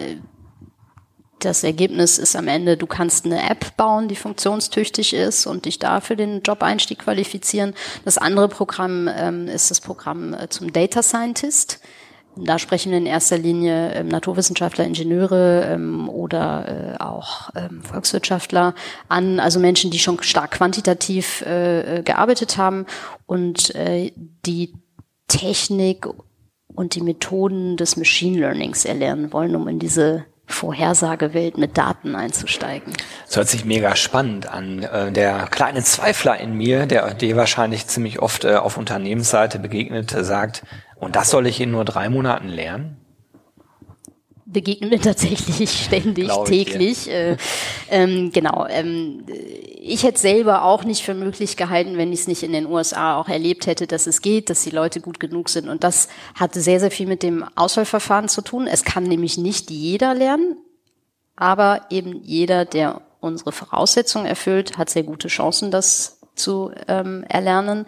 Das 1.39 1.63
Ergebnis 1.63 2.19
ist 2.19 2.35
am 2.35 2.49
Ende, 2.49 2.77
du 2.77 2.87
kannst 2.87 3.27
eine 3.27 3.49
App 3.49 3.77
bauen, 3.77 4.09
die 4.09 4.17
funktionstüchtig 4.17 5.15
ist 5.15 5.47
und 5.47 5.67
dich 5.67 5.79
da 5.79 6.01
für 6.01 6.17
den 6.17 6.43
Job-Einstieg 6.43 6.99
qualifizieren. 6.99 7.75
Das 8.05 8.19
andere 8.19 8.49
Programm 8.49 9.09
ähm, 9.09 9.47
ist 9.47 9.71
das 9.71 9.81
Programm 9.81 10.35
äh, 10.35 10.49
zum 10.49 10.73
Data 10.73 11.03
Scientist. 11.03 11.81
Da 12.45 12.59
sprechen 12.59 12.91
wir 12.91 12.99
in 12.99 13.07
erster 13.07 13.39
Linie 13.39 13.93
ähm, 13.93 14.09
Naturwissenschaftler, 14.09 14.85
Ingenieure 14.85 15.65
ähm, 15.71 16.09
oder 16.09 16.97
äh, 16.99 17.03
auch 17.03 17.51
ähm, 17.55 17.83
Volkswirtschaftler 17.83 18.75
an, 19.09 19.41
also 19.41 19.61
Menschen, 19.61 19.91
die 19.91 19.99
schon 19.99 20.23
stark 20.23 20.53
quantitativ 20.53 21.43
äh, 21.43 21.99
äh, 21.99 22.03
gearbeitet 22.03 22.57
haben 22.57 22.87
und 23.27 23.75
äh, 23.75 24.13
die 24.47 24.75
Technik 25.29 26.07
und 26.75 26.95
die 26.95 27.03
Methoden 27.03 27.77
des 27.77 27.97
Machine 27.97 28.39
Learnings 28.39 28.85
erlernen 28.85 29.33
wollen, 29.33 29.55
um 29.57 29.69
in 29.69 29.79
diese 29.79 30.25
Vorhersagewelt 30.51 31.59
mit 31.59 31.79
Daten 31.79 32.15
einzusteigen. 32.15 32.93
Das 33.27 33.37
hört 33.37 33.49
sich 33.49 33.65
mega 33.65 33.97
spannend 33.97 34.49
an. 34.49 34.83
Äh, 34.83 35.13
der 35.13 35.47
kleine 35.51 35.83
Zweifler 35.83 36.39
in 36.39 36.55
mir, 36.55 36.87
der 36.87 37.15
dir 37.15 37.37
wahrscheinlich 37.37 37.87
ziemlich 37.87 38.21
oft 38.21 38.45
äh, 38.45 38.57
auf 38.57 38.77
Unternehmensseite 38.77 39.59
begegnet, 39.59 40.11
sagt, 40.11 40.63
und 40.97 41.17
das 41.17 41.31
soll 41.31 41.47
ich 41.47 41.61
in 41.61 41.71
nur 41.71 41.85
drei 41.85 42.09
Monaten 42.09 42.49
lernen? 42.49 43.00
Begegnen 44.53 44.91
wir 44.91 45.01
tatsächlich 45.03 45.71
ständig, 45.71 46.31
täglich. 46.45 47.09
Äh, 47.09 47.37
ähm, 47.91 48.31
genau. 48.33 48.67
Ähm, 48.69 49.25
ich 49.83 50.03
hätte 50.03 50.19
selber 50.19 50.65
auch 50.65 50.85
nicht 50.85 51.03
für 51.03 51.15
möglich 51.15 51.57
gehalten, 51.57 51.97
wenn 51.97 52.13
ich 52.13 52.21
es 52.21 52.29
nicht 52.29 52.43
in 52.43 52.53
den 52.53 52.67
USA 52.67 53.17
auch 53.17 53.29
erlebt 53.29 53.67
hätte, 53.67 53.87
dass 53.87 54.07
es 54.07 54.23
geht, 54.23 54.51
dass 54.51 54.63
die 54.63 54.71
Leute 54.71 55.01
gut 55.01 55.21
genug 55.21 55.49
sind. 55.49 55.69
Und 55.69 55.85
das 55.85 56.09
hat 56.35 56.55
sehr, 56.55 56.81
sehr 56.81 56.91
viel 56.91 57.07
mit 57.07 57.23
dem 57.23 57.45
Auswahlverfahren 57.57 58.29
zu 58.29 58.43
tun. 58.43 58.67
Es 58.67 58.85
kann 58.85 59.05
nämlich 59.05 59.39
nicht 59.39 59.71
jeder 59.71 60.15
lernen, 60.15 60.57
aber 61.37 61.87
eben 61.91 62.23
jeder, 62.23 62.65
der 62.65 63.01
unsere 63.21 63.53
Voraussetzungen 63.53 64.27
erfüllt, 64.27 64.79
hat 64.79 64.91
sehr 64.91 65.03
gute 65.03 65.29
Chancen, 65.29 65.71
das 65.71 66.19
zu 66.35 66.73
ähm, 66.89 67.25
erlernen. 67.29 67.87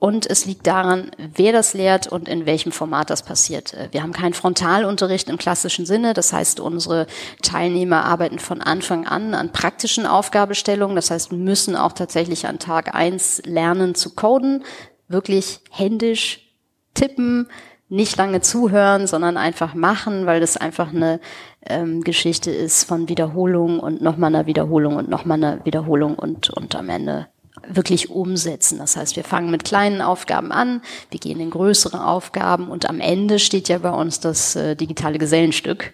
Und 0.00 0.30
es 0.30 0.44
liegt 0.46 0.66
daran, 0.68 1.10
wer 1.16 1.52
das 1.52 1.74
lehrt 1.74 2.06
und 2.06 2.28
in 2.28 2.46
welchem 2.46 2.70
Format 2.70 3.10
das 3.10 3.24
passiert. 3.24 3.74
Äh, 3.74 3.88
wir 3.90 4.02
haben 4.02 4.12
keinen 4.12 4.34
Frontalunterricht 4.34 5.28
im 5.28 5.38
klassischen 5.38 5.86
Sinne. 5.86 6.14
Das 6.14 6.32
heißt, 6.32 6.60
unsere 6.60 7.06
Teilnehmer 7.42 8.04
arbeiten 8.04 8.38
von 8.38 8.60
Anfang 8.60 9.06
an 9.06 9.34
an 9.34 9.50
praktischen 9.50 10.06
Aufgabestellungen. 10.06 10.94
Das 10.94 11.10
heißt, 11.10 11.32
müssen 11.32 11.74
auch 11.74 11.92
tatsächlich 11.92 12.46
an 12.46 12.60
Tag 12.60 12.94
eins 12.94 13.42
lernen 13.44 13.96
zu 13.96 14.14
coden, 14.14 14.64
wirklich 15.08 15.60
händisch 15.70 16.48
tippen, 16.94 17.48
nicht 17.88 18.16
lange 18.16 18.40
zuhören, 18.40 19.06
sondern 19.06 19.36
einfach 19.36 19.74
machen, 19.74 20.26
weil 20.26 20.40
das 20.40 20.56
einfach 20.56 20.90
eine 20.90 21.20
ähm, 21.66 22.02
Geschichte 22.02 22.52
ist 22.52 22.84
von 22.84 23.08
Wiederholung 23.08 23.80
und 23.80 24.00
nochmal 24.00 24.32
einer 24.32 24.46
Wiederholung 24.46 24.96
und 24.96 25.08
nochmal 25.08 25.42
einer 25.42 25.64
Wiederholung 25.64 26.14
und, 26.14 26.50
und 26.50 26.76
am 26.76 26.88
Ende 26.88 27.28
wirklich 27.68 28.10
umsetzen. 28.10 28.78
Das 28.78 28.96
heißt, 28.96 29.16
wir 29.16 29.24
fangen 29.24 29.50
mit 29.50 29.64
kleinen 29.64 30.00
Aufgaben 30.00 30.52
an, 30.52 30.82
wir 31.10 31.20
gehen 31.20 31.40
in 31.40 31.50
größere 31.50 32.06
Aufgaben 32.06 32.68
und 32.68 32.88
am 32.88 33.00
Ende 33.00 33.38
steht 33.38 33.68
ja 33.68 33.78
bei 33.78 33.90
uns 33.90 34.20
das 34.20 34.56
äh, 34.56 34.76
digitale 34.76 35.18
Gesellenstück. 35.18 35.92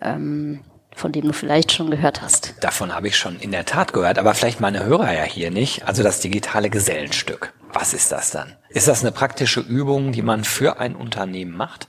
Ähm, 0.00 0.60
von 0.98 1.12
dem 1.12 1.26
du 1.26 1.32
vielleicht 1.32 1.72
schon 1.72 1.90
gehört 1.90 2.22
hast. 2.22 2.54
Davon 2.60 2.92
habe 2.92 3.06
ich 3.06 3.16
schon 3.16 3.38
in 3.38 3.52
der 3.52 3.64
Tat 3.64 3.92
gehört, 3.92 4.18
aber 4.18 4.34
vielleicht 4.34 4.60
meine 4.60 4.84
Hörer 4.84 5.12
ja 5.12 5.22
hier 5.22 5.50
nicht. 5.50 5.86
Also 5.86 6.02
das 6.02 6.20
digitale 6.20 6.70
Gesellenstück. 6.70 7.54
Was 7.72 7.94
ist 7.94 8.10
das 8.10 8.32
dann? 8.32 8.56
Ist 8.68 8.88
das 8.88 9.02
eine 9.02 9.12
praktische 9.12 9.60
Übung, 9.60 10.12
die 10.12 10.22
man 10.22 10.44
für 10.44 10.80
ein 10.80 10.96
Unternehmen 10.96 11.56
macht? 11.56 11.88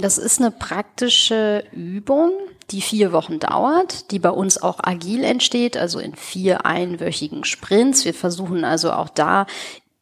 Das 0.00 0.18
ist 0.18 0.40
eine 0.40 0.50
praktische 0.50 1.64
Übung, 1.72 2.32
die 2.70 2.80
vier 2.80 3.12
Wochen 3.12 3.38
dauert, 3.38 4.10
die 4.10 4.18
bei 4.18 4.30
uns 4.30 4.60
auch 4.60 4.78
agil 4.82 5.24
entsteht, 5.24 5.76
also 5.76 5.98
in 5.98 6.14
vier 6.14 6.66
einwöchigen 6.66 7.44
Sprints. 7.44 8.04
Wir 8.04 8.14
versuchen 8.14 8.64
also 8.64 8.92
auch 8.92 9.08
da 9.08 9.46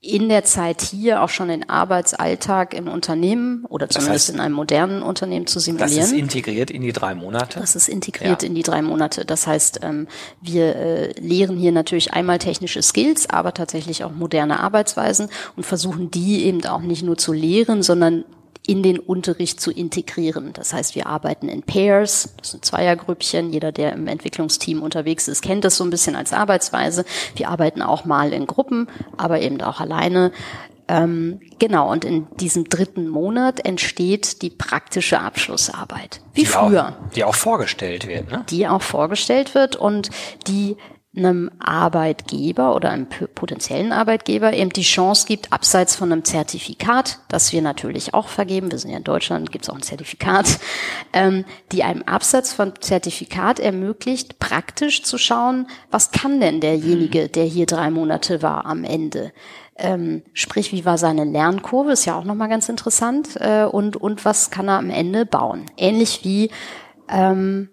in 0.05 0.29
der 0.29 0.45
Zeit 0.45 0.83
hier 0.83 1.23
auch 1.23 1.31
schon 1.31 1.49
den 1.49 1.69
Arbeitsalltag 1.69 2.75
im 2.75 2.89
Unternehmen 2.89 3.65
oder 3.65 3.89
zumindest 3.89 4.29
das 4.29 4.29
heißt, 4.29 4.35
in 4.35 4.41
einem 4.41 4.55
modernen 4.55 5.03
Unternehmen 5.03 5.47
zu 5.47 5.59
simulieren. 5.61 5.97
Das 5.97 6.07
ist 6.07 6.13
integriert 6.13 6.71
in 6.71 6.83
die 6.83 6.93
drei 6.93 7.15
Monate? 7.15 7.61
Das 7.61 7.75
ist 7.75 7.89
integriert 7.89 8.43
ja. 8.43 8.49
in 8.49 8.55
die 8.55 8.63
drei 8.63 8.83
Monate. 8.83 9.25
Das 9.25 9.47
heißt, 9.47 9.81
ähm, 9.83 10.07
wir 10.43 10.77
äh, 10.77 11.13
lehren 11.21 11.57
hier 11.57 11.73
natürlich 11.73 12.13
einmal 12.13 12.39
technische 12.39 12.83
Skills, 12.83 13.31
aber 13.31 13.55
tatsächlich 13.55 14.05
auch 14.05 14.13
moderne 14.13 14.61
Arbeitsweisen 14.61 15.29
und 15.57 15.65
versuchen 15.65 16.11
die 16.11 16.45
eben 16.45 16.65
auch 16.67 16.83
nicht 16.83 17.03
nur 17.03 17.17
zu 17.17 17.33
lehren, 17.33 17.83
sondern 17.83 18.25
in 18.67 18.83
den 18.83 18.99
Unterricht 18.99 19.61
zu 19.61 19.71
integrieren. 19.71 20.53
Das 20.55 20.73
heißt, 20.73 20.95
wir 20.95 21.07
arbeiten 21.07 21.49
in 21.49 21.63
Pairs, 21.63 22.35
das 22.39 22.53
sind 22.53 22.65
Zweiergrüppchen. 22.65 23.53
Jeder, 23.53 23.73
der 23.73 23.93
im 23.93 24.07
Entwicklungsteam 24.07 24.83
unterwegs 24.83 25.29
ist, 25.29 25.43
kennt 25.43 25.65
das 25.65 25.77
so 25.77 25.85
ein 25.85 25.91
bisschen 25.91 26.17
als 26.17 26.33
Arbeitsweise. 26.33 27.05
Wir 27.37 27.51
arbeiten 27.51 27.83
auch 27.83 28.05
mal 28.07 28.33
in 28.33 28.47
Gruppen, 28.47 28.89
aber 29.19 29.41
eben 29.41 29.61
auch 29.61 29.81
alleine. 29.81 30.33
Ähm, 30.87 31.41
genau, 31.59 31.91
und 31.91 32.05
in 32.05 32.27
diesem 32.37 32.69
dritten 32.69 33.09
Monat 33.09 33.65
entsteht 33.65 34.43
die 34.43 34.51
praktische 34.51 35.19
Abschlussarbeit. 35.19 36.21
Wie 36.35 36.41
die 36.41 36.47
früher. 36.47 36.89
Auch, 36.89 37.11
die 37.15 37.25
auch 37.25 37.35
vorgestellt 37.35 38.07
wird, 38.07 38.31
ne? 38.31 38.45
Die 38.51 38.67
auch 38.69 38.83
vorgestellt 38.83 39.55
wird 39.55 39.77
und 39.77 40.11
die 40.47 40.77
einem 41.17 41.51
Arbeitgeber 41.61 42.75
oder 42.75 42.91
einem 42.91 43.07
potenziellen 43.07 43.93
Arbeitgeber 43.93 44.53
eben 44.53 44.71
die 44.71 44.83
Chance 44.83 45.27
gibt, 45.27 45.53
abseits 45.53 45.95
von 45.95 46.11
einem 46.11 46.25
Zertifikat, 46.25 47.21
das 47.29 47.53
wir 47.53 47.63
natürlich 47.63 48.15
auch 48.15 48.29
vergeben, 48.29 48.71
wir 48.71 48.79
sind 48.79 48.91
ja 48.91 48.97
in 48.97 49.05
Deutschland, 49.05 49.53
gibt 49.53 49.65
es 49.65 49.71
auch 49.71 49.77
ein 49.77 49.83
Zertifikat, 49.83 50.59
ähm, 51.13 51.45
die 51.73 51.85
einem 51.85 52.03
Absatz 52.03 52.53
von 52.53 52.73
Zertifikat 52.81 53.61
ermöglicht, 53.61 54.39
praktisch 54.39 55.05
zu 55.05 55.19
schauen, 55.19 55.69
was 55.91 56.11
kann 56.11 56.41
denn 56.41 56.61
derjenige, 56.61 57.29
der 57.29 57.45
hier 57.45 57.67
drei 57.67 57.91
Monate 57.91 58.43
war, 58.43 58.67
am 58.67 58.83
Ende. 58.85 59.33
Ähm, 59.77 60.23
sprich, 60.33 60.73
wie 60.73 60.85
war 60.85 60.99
seine 60.99 61.25
Lernkurve, 61.25 61.93
ist 61.93 62.05
ja 62.05 62.17
auch 62.17 62.25
nochmal 62.25 62.49
ganz 62.49 62.69
interessant, 62.69 63.37
äh, 63.41 63.65
und, 63.65 63.97
und 63.97 64.25
was 64.25 64.51
kann 64.51 64.69
er 64.69 64.79
am 64.79 64.91
Ende 64.91 65.27
bauen. 65.27 65.67
Ähnlich 65.77 66.25
wie 66.25 66.51
ähm, 67.09 67.69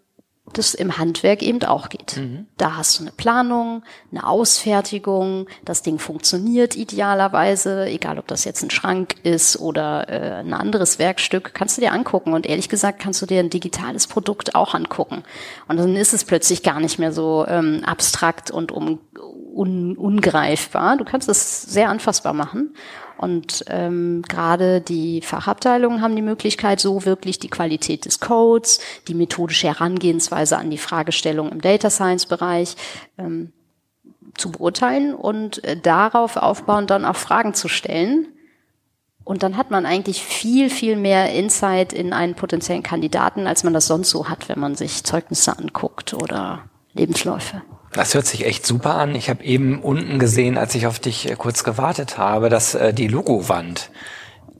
das 0.52 0.74
im 0.74 0.98
Handwerk 0.98 1.42
eben 1.42 1.64
auch 1.64 1.90
geht. 1.90 2.18
Mhm. 2.18 2.48
Da 2.58 2.78
hast 2.78 3.00
du 3.00 3.04
eine 3.04 3.12
Planung, 3.12 3.84
eine 4.12 4.26
Ausfertigung, 4.26 5.48
das 5.66 5.82
Ding 5.82 6.00
funktioniert 6.00 6.76
idealerweise, 6.76 7.86
egal 7.86 8.20
ob 8.20 8.28
das 8.28 8.44
jetzt 8.46 8.64
ein 8.64 8.70
Schrank 8.70 9.16
ist 9.24 9.60
oder 9.60 10.10
äh, 10.10 10.40
ein 10.40 10.54
anderes 10.54 11.00
Werkstück, 11.00 11.54
kannst 11.54 11.78
du 11.78 11.82
dir 11.82 11.94
angucken 11.94 12.34
und 12.34 12.46
ehrlich 12.46 12.70
gesagt 12.70 13.00
kannst 13.00 13.22
du 13.22 13.26
dir 13.26 13.40
ein 13.40 13.50
digitales 13.50 14.08
Produkt 14.08 14.56
auch 14.56 14.74
angucken. 14.74 15.24
Und 15.68 15.78
dann 15.78 15.96
ist 15.96 16.14
es 16.14 16.24
plötzlich 16.24 16.64
gar 16.64 16.80
nicht 16.80 17.00
mehr 17.00 17.12
so 17.12 17.46
ähm, 17.48 17.84
abstrakt 17.86 18.52
und 18.52 18.72
um, 18.72 19.00
un, 19.54 19.98
ungreifbar. 19.98 20.98
Du 20.98 21.06
kannst 21.06 21.30
es 21.30 21.62
sehr 21.64 21.90
anfassbar 21.90 22.34
machen 22.34 22.74
und 23.22 23.66
ähm, 23.68 24.24
gerade 24.28 24.82
die 24.82 25.22
Fachabteilungen 25.22 26.02
haben 26.02 26.16
die 26.16 26.24
Möglichkeit, 26.24 26.80
so 26.80 27.06
wirklich 27.06 27.38
die 27.38 27.50
Qualität 27.50 28.06
des 28.06 28.20
Codes, 28.20 28.80
die 29.08 29.14
methodische 29.14 29.68
Herangehensweise 29.68 30.58
an 30.58 30.72
die 30.72 30.80
Fragestellung 30.80 31.52
im 31.52 31.62
Data 31.62 31.92
Science 31.92 32.26
Bereich 32.26 32.76
ähm, 33.20 33.54
zu 34.36 34.52
beurteilen 34.52 35.14
und 35.14 35.64
äh, 35.64 35.78
darauf 35.78 36.36
aufbauen, 36.36 36.88
dann 36.88 37.06
auch 37.06 37.16
Fragen 37.16 37.54
zu 37.54 37.68
stellen. 37.68 38.28
Und 39.24 39.44
dann 39.44 39.56
hat 39.56 39.70
man 39.70 39.86
eigentlich 39.86 40.24
viel, 40.24 40.72
viel 40.72 40.96
mehr 40.96 41.32
Insight 41.32 41.94
in 41.94 42.14
einen 42.14 42.34
potenziellen 42.34 42.82
Kandidaten, 42.82 43.46
als 43.46 43.64
man 43.64 43.74
das 43.74 43.86
sonst 43.86 44.10
so 44.10 44.30
hat, 44.30 44.50
wenn 44.50 44.60
man 44.60 44.74
sich 44.74 45.04
Zeugnisse 45.04 45.56
anguckt 45.56 46.16
oder 46.16 46.64
Lebensläufe. 46.94 47.62
Das 47.94 48.14
hört 48.14 48.26
sich 48.26 48.46
echt 48.46 48.66
super 48.66 48.96
an. 48.96 49.16
Ich 49.16 49.30
habe 49.30 49.44
eben 49.44 49.82
unten 49.82 50.18
gesehen, 50.18 50.58
als 50.58 50.76
ich 50.76 50.88
auf 50.88 51.00
dich 51.00 51.30
äh, 51.30 51.36
kurz 51.36 51.64
gewartet 51.64 52.18
habe, 52.18 52.50
dass 52.50 52.74
äh, 52.74 52.94
die 52.94 53.08
Logowand 53.08 53.92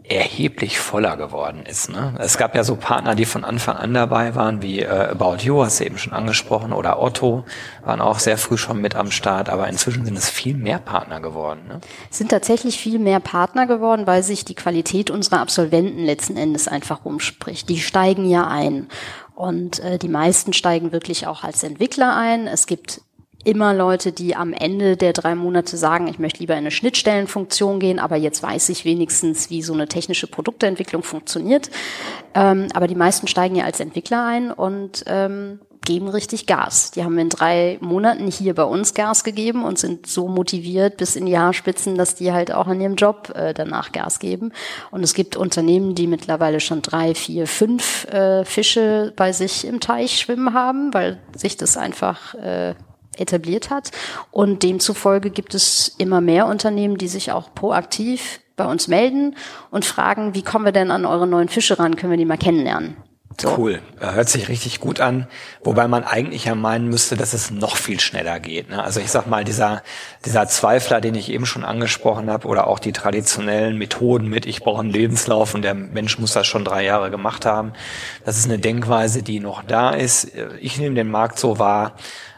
erheblich 0.04 0.78
voller 0.78 1.16
geworden 1.16 1.64
ist. 1.66 1.90
Ne? 1.90 2.16
Es 2.20 2.38
gab 2.38 2.54
ja 2.54 2.66
so 2.66 2.76
Partner, 2.76 3.16
die 3.16 3.24
von 3.24 3.46
Anfang 3.46 3.78
an 3.78 3.94
dabei 3.94 4.36
waren, 4.36 4.62
wie 4.62 4.82
äh, 4.82 4.88
About 4.88 5.38
You, 5.44 5.64
hast 5.64 5.80
du 5.80 5.86
eben 5.86 5.98
schon 5.98 6.12
angesprochen, 6.12 6.74
oder 6.74 7.02
Otto, 7.02 7.46
waren 7.86 8.02
auch 8.02 8.20
sehr 8.20 8.38
früh 8.38 8.58
schon 8.58 8.82
mit 8.82 8.96
am 8.96 9.10
Start, 9.10 9.48
aber 9.48 9.70
inzwischen 9.70 10.04
sind 10.06 10.18
es 10.18 10.30
viel 10.30 10.58
mehr 10.58 10.80
Partner 10.80 11.22
geworden. 11.22 11.62
Ne? 11.70 11.80
Es 12.10 12.18
sind 12.18 12.30
tatsächlich 12.30 12.78
viel 12.78 13.00
mehr 13.00 13.22
Partner 13.22 13.68
geworden, 13.68 14.06
weil 14.06 14.24
sich 14.24 14.44
die 14.44 14.56
Qualität 14.56 15.10
unserer 15.10 15.40
Absolventen 15.40 16.04
letzten 16.04 16.36
Endes 16.36 16.68
einfach 16.68 17.06
rumspricht. 17.06 17.70
Die 17.70 17.80
steigen 17.80 18.30
ja 18.30 18.48
ein. 18.48 18.88
Und 19.34 19.80
äh, 19.80 19.98
die 19.98 20.10
meisten 20.10 20.52
steigen 20.52 20.92
wirklich 20.92 21.26
auch 21.26 21.44
als 21.44 21.64
Entwickler 21.64 22.16
ein. 22.16 22.48
Es 22.48 22.68
gibt 22.68 23.02
immer 23.44 23.74
Leute, 23.74 24.12
die 24.12 24.36
am 24.36 24.54
Ende 24.54 24.98
der 24.98 25.14
drei 25.14 25.36
Monate 25.36 25.78
sagen, 25.78 26.08
ich 26.08 26.20
möchte 26.20 26.40
lieber 26.40 26.54
in 26.54 26.60
eine 26.60 26.72
Schnittstellenfunktion 26.72 27.80
gehen, 27.80 28.00
aber 28.00 28.16
jetzt 28.16 28.44
weiß 28.44 28.70
ich 28.70 28.86
wenigstens, 28.86 29.50
wie 29.50 29.62
so 29.62 29.74
eine 29.74 29.88
technische 29.88 30.28
Produktentwicklung 30.28 31.04
funktioniert. 31.04 31.70
Ähm, 32.34 32.68
aber 32.74 32.88
die 32.88 32.96
meisten 32.96 33.28
steigen 33.28 33.56
ja 33.56 33.66
als 33.66 33.80
Entwickler 33.80 34.26
ein 34.26 34.52
und 34.52 35.04
ähm, 35.08 35.60
geben 35.84 36.10
richtig 36.10 36.46
Gas. 36.46 36.92
Die 36.92 37.04
haben 37.04 37.18
in 37.18 37.30
drei 37.30 37.78
Monaten 37.82 38.30
hier 38.30 38.54
bei 38.54 38.64
uns 38.64 38.94
Gas 38.94 39.24
gegeben 39.24 39.66
und 39.66 39.80
sind 39.80 40.06
so 40.06 40.28
motiviert 40.28 40.98
bis 40.98 41.16
in 41.16 41.26
die 41.26 41.38
Haarspitzen, 41.38 41.98
dass 41.98 42.16
die 42.16 42.32
halt 42.32 42.54
auch 42.54 42.68
an 42.68 42.80
ihrem 42.80 42.96
Job 42.96 43.32
äh, 43.36 43.54
danach 43.54 43.92
Gas 43.92 44.20
geben. 44.20 44.54
Und 44.92 45.04
es 45.04 45.16
gibt 45.16 45.36
Unternehmen, 45.36 45.96
die 45.96 46.06
mittlerweile 46.06 46.60
schon 46.60 46.84
drei, 46.84 47.16
vier, 47.16 47.48
fünf 47.48 48.06
äh, 48.06 48.46
Fische 48.46 49.12
bei 49.16 49.32
sich 49.32 49.66
im 49.66 49.80
Teich 49.80 50.20
schwimmen 50.20 50.54
haben, 50.54 50.94
weil 50.94 51.18
sich 51.36 51.58
das 51.58 51.78
einfach 51.78 52.36
äh, 52.36 52.76
etabliert 53.18 53.70
hat. 53.70 53.92
Und 54.32 54.64
demzufolge 54.64 55.30
gibt 55.30 55.54
es 55.54 55.96
immer 55.98 56.22
mehr 56.22 56.48
Unternehmen, 56.48 56.98
die 56.98 57.08
sich 57.08 57.32
auch 57.32 57.54
proaktiv 57.54 58.40
bei 58.56 58.66
uns 58.66 58.88
melden 58.88 59.36
und 59.72 59.86
fragen, 59.86 60.36
wie 60.36 60.44
kommen 60.44 60.66
wir 60.66 60.72
denn 60.72 60.92
an 60.92 61.06
eure 61.06 61.28
neuen 61.28 61.50
Fische 61.50 61.80
ran? 61.80 61.96
Können 61.96 62.12
wir 62.12 62.18
die 62.18 62.26
mal 62.26 62.38
kennenlernen? 62.38 62.96
So. 63.40 63.56
Cool, 63.58 63.82
hört 64.00 64.30
sich 64.30 64.50
richtig 64.50 64.80
gut 64.80 65.00
an. 65.00 65.26
Wobei 65.64 65.88
man 65.88 66.04
eigentlich 66.04 66.46
ja 66.46 66.54
meinen 66.54 66.90
müsste, 66.90 67.16
dass 67.16 67.34
es 67.34 67.50
noch 67.50 67.76
viel 67.76 68.00
schneller 68.00 68.40
geht. 68.40 68.70
Ne? 68.70 68.84
Also 68.84 69.00
ich 69.00 69.10
sag 69.10 69.26
mal, 69.26 69.44
dieser, 69.44 69.84
dieser 70.26 70.48
Zweifler, 70.48 71.02
den 71.02 71.16
ich 71.16 71.32
eben 71.32 71.46
schon 71.46 71.64
angesprochen 71.64 72.30
habe, 72.30 72.48
oder 72.48 72.68
auch 72.68 72.78
die 72.78 72.92
traditionellen 72.92 73.78
Methoden 73.78 74.28
mit, 74.28 74.46
ich 74.46 74.62
brauche 74.62 74.82
einen 74.82 74.92
Lebenslauf 74.92 75.56
und 75.56 75.62
der 75.64 75.74
Mensch 75.74 76.20
muss 76.20 76.34
das 76.34 76.46
schon 76.46 76.66
drei 76.66 76.84
Jahre 76.84 77.10
gemacht 77.10 77.46
haben, 77.46 77.74
das 78.26 78.38
ist 78.38 78.46
eine 78.46 78.60
Denkweise, 78.60 79.24
die 79.24 79.40
noch 79.40 79.64
da 79.64 79.92
ist. 79.92 80.32
Ich 80.60 80.78
nehme 80.78 80.96
den 80.96 81.10
Markt 81.10 81.40
so 81.40 81.58
wahr, 81.58 81.96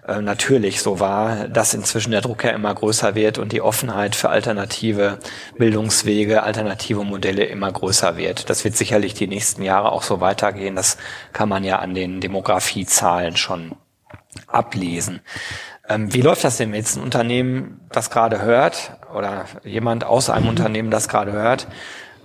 äh, 0.07 0.21
natürlich 0.21 0.81
so 0.81 0.99
war, 0.99 1.47
dass 1.47 1.73
inzwischen 1.73 2.11
der 2.11 2.21
Druck 2.21 2.43
ja 2.43 2.51
immer 2.51 2.73
größer 2.73 3.15
wird 3.15 3.37
und 3.37 3.53
die 3.53 3.61
Offenheit 3.61 4.15
für 4.15 4.29
alternative 4.29 5.19
Bildungswege, 5.57 6.43
alternative 6.43 7.05
Modelle 7.05 7.45
immer 7.45 7.71
größer 7.71 8.17
wird. 8.17 8.49
Das 8.49 8.65
wird 8.65 8.75
sicherlich 8.75 9.13
die 9.13 9.27
nächsten 9.27 9.63
Jahre 9.63 9.91
auch 9.91 10.03
so 10.03 10.19
weitergehen. 10.19 10.75
Das 10.75 10.97
kann 11.31 11.47
man 11.47 11.63
ja 11.63 11.79
an 11.79 11.93
den 11.93 12.19
Demografiezahlen 12.19 13.37
schon 13.37 13.75
ablesen. 14.47 15.21
Ähm, 15.87 16.13
wie 16.13 16.21
läuft 16.21 16.43
das 16.43 16.57
denn, 16.57 16.73
jetzt 16.73 16.97
ein 16.97 17.03
Unternehmen 17.03 17.79
das 17.89 18.09
gerade 18.09 18.41
hört 18.41 18.97
oder 19.15 19.45
jemand 19.63 20.03
aus 20.03 20.29
einem 20.29 20.49
Unternehmen 20.49 20.91
das 20.91 21.07
gerade 21.07 21.31
hört 21.31 21.67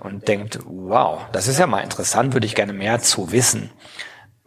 und 0.01 0.27
denkt, 0.27 0.59
wow, 0.65 1.21
das 1.33 1.47
ist 1.47 1.59
ja 1.59 1.67
mal 1.67 1.81
interessant, 1.81 2.33
würde 2.35 2.47
ich 2.47 2.55
gerne 2.55 2.73
mehr 2.73 3.01
zu 3.01 3.31
wissen. 3.31 3.71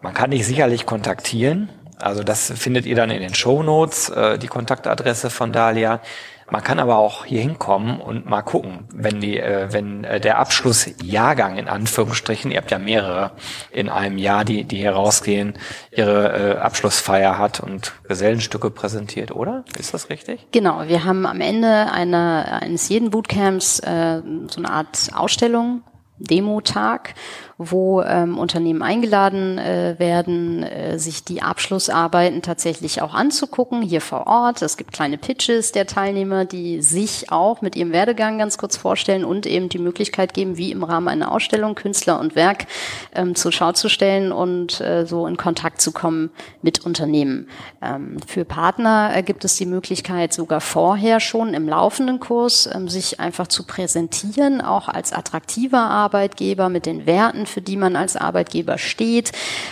Man 0.01 0.13
kann 0.13 0.31
dich 0.31 0.45
sicherlich 0.45 0.85
kontaktieren 0.85 1.69
also 2.01 2.23
das 2.23 2.51
findet 2.55 2.85
ihr 2.85 2.95
dann 2.95 3.09
in 3.09 3.21
den 3.21 3.33
Show 3.33 3.63
Notes, 3.63 4.09
äh, 4.09 4.37
die 4.37 4.47
Kontaktadresse 4.47 5.29
von 5.29 5.51
Dalia. 5.51 6.01
Man 6.51 6.63
kann 6.65 6.79
aber 6.79 6.97
auch 6.97 7.23
hier 7.23 7.39
hinkommen 7.39 8.01
und 8.01 8.25
mal 8.25 8.41
gucken, 8.41 8.85
wenn 8.93 9.21
die, 9.21 9.39
äh, 9.39 9.71
wenn 9.71 10.03
äh, 10.03 10.19
der 10.19 10.37
Abschlussjahrgang 10.37 11.57
in 11.57 11.69
Anführungsstrichen, 11.69 12.51
ihr 12.51 12.57
habt 12.57 12.71
ja 12.71 12.77
mehrere 12.77 13.31
in 13.71 13.87
einem 13.87 14.17
Jahr, 14.17 14.43
die, 14.43 14.65
die 14.65 14.75
hier 14.75 14.91
rausgehen, 14.91 15.53
ihre 15.91 16.55
äh, 16.55 16.57
Abschlussfeier 16.57 17.37
hat 17.37 17.61
und 17.61 17.93
Gesellenstücke 18.03 18.69
präsentiert, 18.69 19.31
oder? 19.31 19.63
Ist 19.79 19.93
das 19.93 20.09
richtig? 20.09 20.45
Genau, 20.51 20.89
wir 20.89 21.05
haben 21.05 21.25
am 21.25 21.39
Ende 21.39 21.89
einer, 21.89 22.61
eines 22.61 22.89
jeden 22.89 23.11
Bootcamps 23.11 23.79
äh, 23.79 24.21
so 24.49 24.57
eine 24.57 24.71
Art 24.71 25.09
Ausstellung 25.13 25.83
Demo-Tag, 26.21 27.15
wo 27.69 28.01
ähm, 28.01 28.37
Unternehmen 28.37 28.81
eingeladen 28.81 29.57
äh, 29.57 29.95
werden, 29.97 30.63
äh, 30.63 30.97
sich 30.97 31.23
die 31.23 31.41
Abschlussarbeiten 31.41 32.41
tatsächlich 32.41 33.01
auch 33.01 33.13
anzugucken, 33.13 33.81
hier 33.81 34.01
vor 34.01 34.25
Ort. 34.25 34.61
Es 34.61 34.77
gibt 34.77 34.93
kleine 34.93 35.17
Pitches 35.17 35.71
der 35.71 35.85
Teilnehmer, 35.85 36.45
die 36.45 36.81
sich 36.81 37.31
auch 37.31 37.61
mit 37.61 37.75
ihrem 37.75 37.91
Werdegang 37.91 38.39
ganz 38.39 38.57
kurz 38.57 38.77
vorstellen 38.77 39.23
und 39.23 39.45
eben 39.45 39.69
die 39.69 39.77
Möglichkeit 39.77 40.33
geben, 40.33 40.57
wie 40.57 40.71
im 40.71 40.83
Rahmen 40.83 41.07
einer 41.07 41.31
Ausstellung 41.31 41.75
Künstler 41.75 42.19
und 42.19 42.35
Werk 42.35 42.65
ähm, 43.13 43.35
zur 43.35 43.51
Schau 43.51 43.73
zu 43.73 43.89
stellen 43.89 44.31
und 44.31 44.81
äh, 44.81 45.05
so 45.05 45.27
in 45.27 45.37
Kontakt 45.37 45.81
zu 45.81 45.91
kommen 45.91 46.31
mit 46.61 46.85
Unternehmen. 46.85 47.47
Ähm, 47.81 48.17
für 48.25 48.45
Partner 48.45 49.11
äh, 49.15 49.23
gibt 49.23 49.45
es 49.45 49.55
die 49.55 49.65
Möglichkeit, 49.65 50.33
sogar 50.33 50.61
vorher 50.61 51.19
schon 51.19 51.53
im 51.53 51.69
laufenden 51.69 52.19
Kurs 52.19 52.69
ähm, 52.73 52.87
sich 52.87 53.19
einfach 53.19 53.47
zu 53.47 53.65
präsentieren, 53.65 54.61
auch 54.61 54.87
als 54.87 55.13
attraktiver 55.13 55.79
Arbeitgeber 55.79 56.69
mit 56.69 56.85
den 56.85 57.05
Werten, 57.05 57.45
für 57.51 57.61
die 57.61 57.77
man 57.77 57.95
als 57.95 58.15
Arbeitgeber 58.15 58.77
steht, 58.77 59.31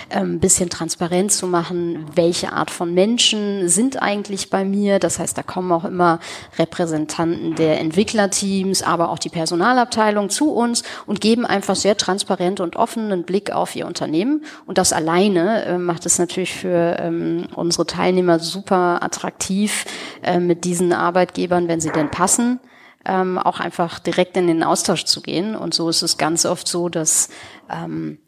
ein 0.10 0.22
ähm, 0.22 0.40
bisschen 0.40 0.70
transparent 0.70 1.32
zu 1.32 1.48
machen, 1.48 2.06
welche 2.14 2.54
Art 2.54 2.72
von 2.72 2.94
Menschen 2.94 3.70
sind 3.70 4.02
eigentlich 4.02 4.50
bei 4.50 4.66
mir. 4.66 5.00
Das 5.00 5.20
heißt, 5.20 5.38
da 5.38 5.44
kommen 5.44 5.72
auch 5.72 5.86
immer 5.86 6.20
Repräsentanten 6.58 7.56
der 7.56 7.80
Entwicklerteams, 7.80 8.84
aber 8.84 9.10
auch 9.10 9.20
die 9.20 9.30
Personalabteilung 9.30 10.30
zu 10.30 10.52
uns 10.52 10.84
und 11.06 11.22
geben 11.22 11.46
einfach 11.46 11.76
sehr 11.76 11.98
transparent 11.98 12.60
und 12.60 12.76
offenen 12.76 13.24
Blick 13.24 13.52
auf 13.52 13.76
ihr 13.76 13.88
Unternehmen. 13.88 14.44
Und 14.66 14.78
das 14.78 14.94
alleine 14.94 15.66
äh, 15.66 15.78
macht 15.78 16.06
es 16.06 16.20
natürlich 16.20 16.54
für 16.54 16.98
ähm, 17.00 17.48
unsere 17.56 17.86
Teilnehmer 17.86 18.40
super 18.40 19.02
attraktiv, 19.02 19.86
äh, 20.22 20.40
mit 20.40 20.66
diesen 20.66 20.94
Arbeitgebern, 20.94 21.68
wenn 21.68 21.80
sie 21.80 21.92
denn 21.92 22.12
passen, 22.12 22.60
ähm, 23.06 23.38
auch 23.38 23.60
einfach 23.60 24.00
direkt 24.00 24.38
in 24.38 24.48
den 24.48 24.64
Austausch 24.64 25.06
zu 25.06 25.22
gehen. 25.22 25.56
Und 25.56 25.74
so 25.74 25.90
ist 25.90 26.02
es 26.02 26.18
ganz 26.18 26.46
oft 26.46 26.68
so, 26.68 26.90
dass 26.90 27.30
ähm, 27.70 28.20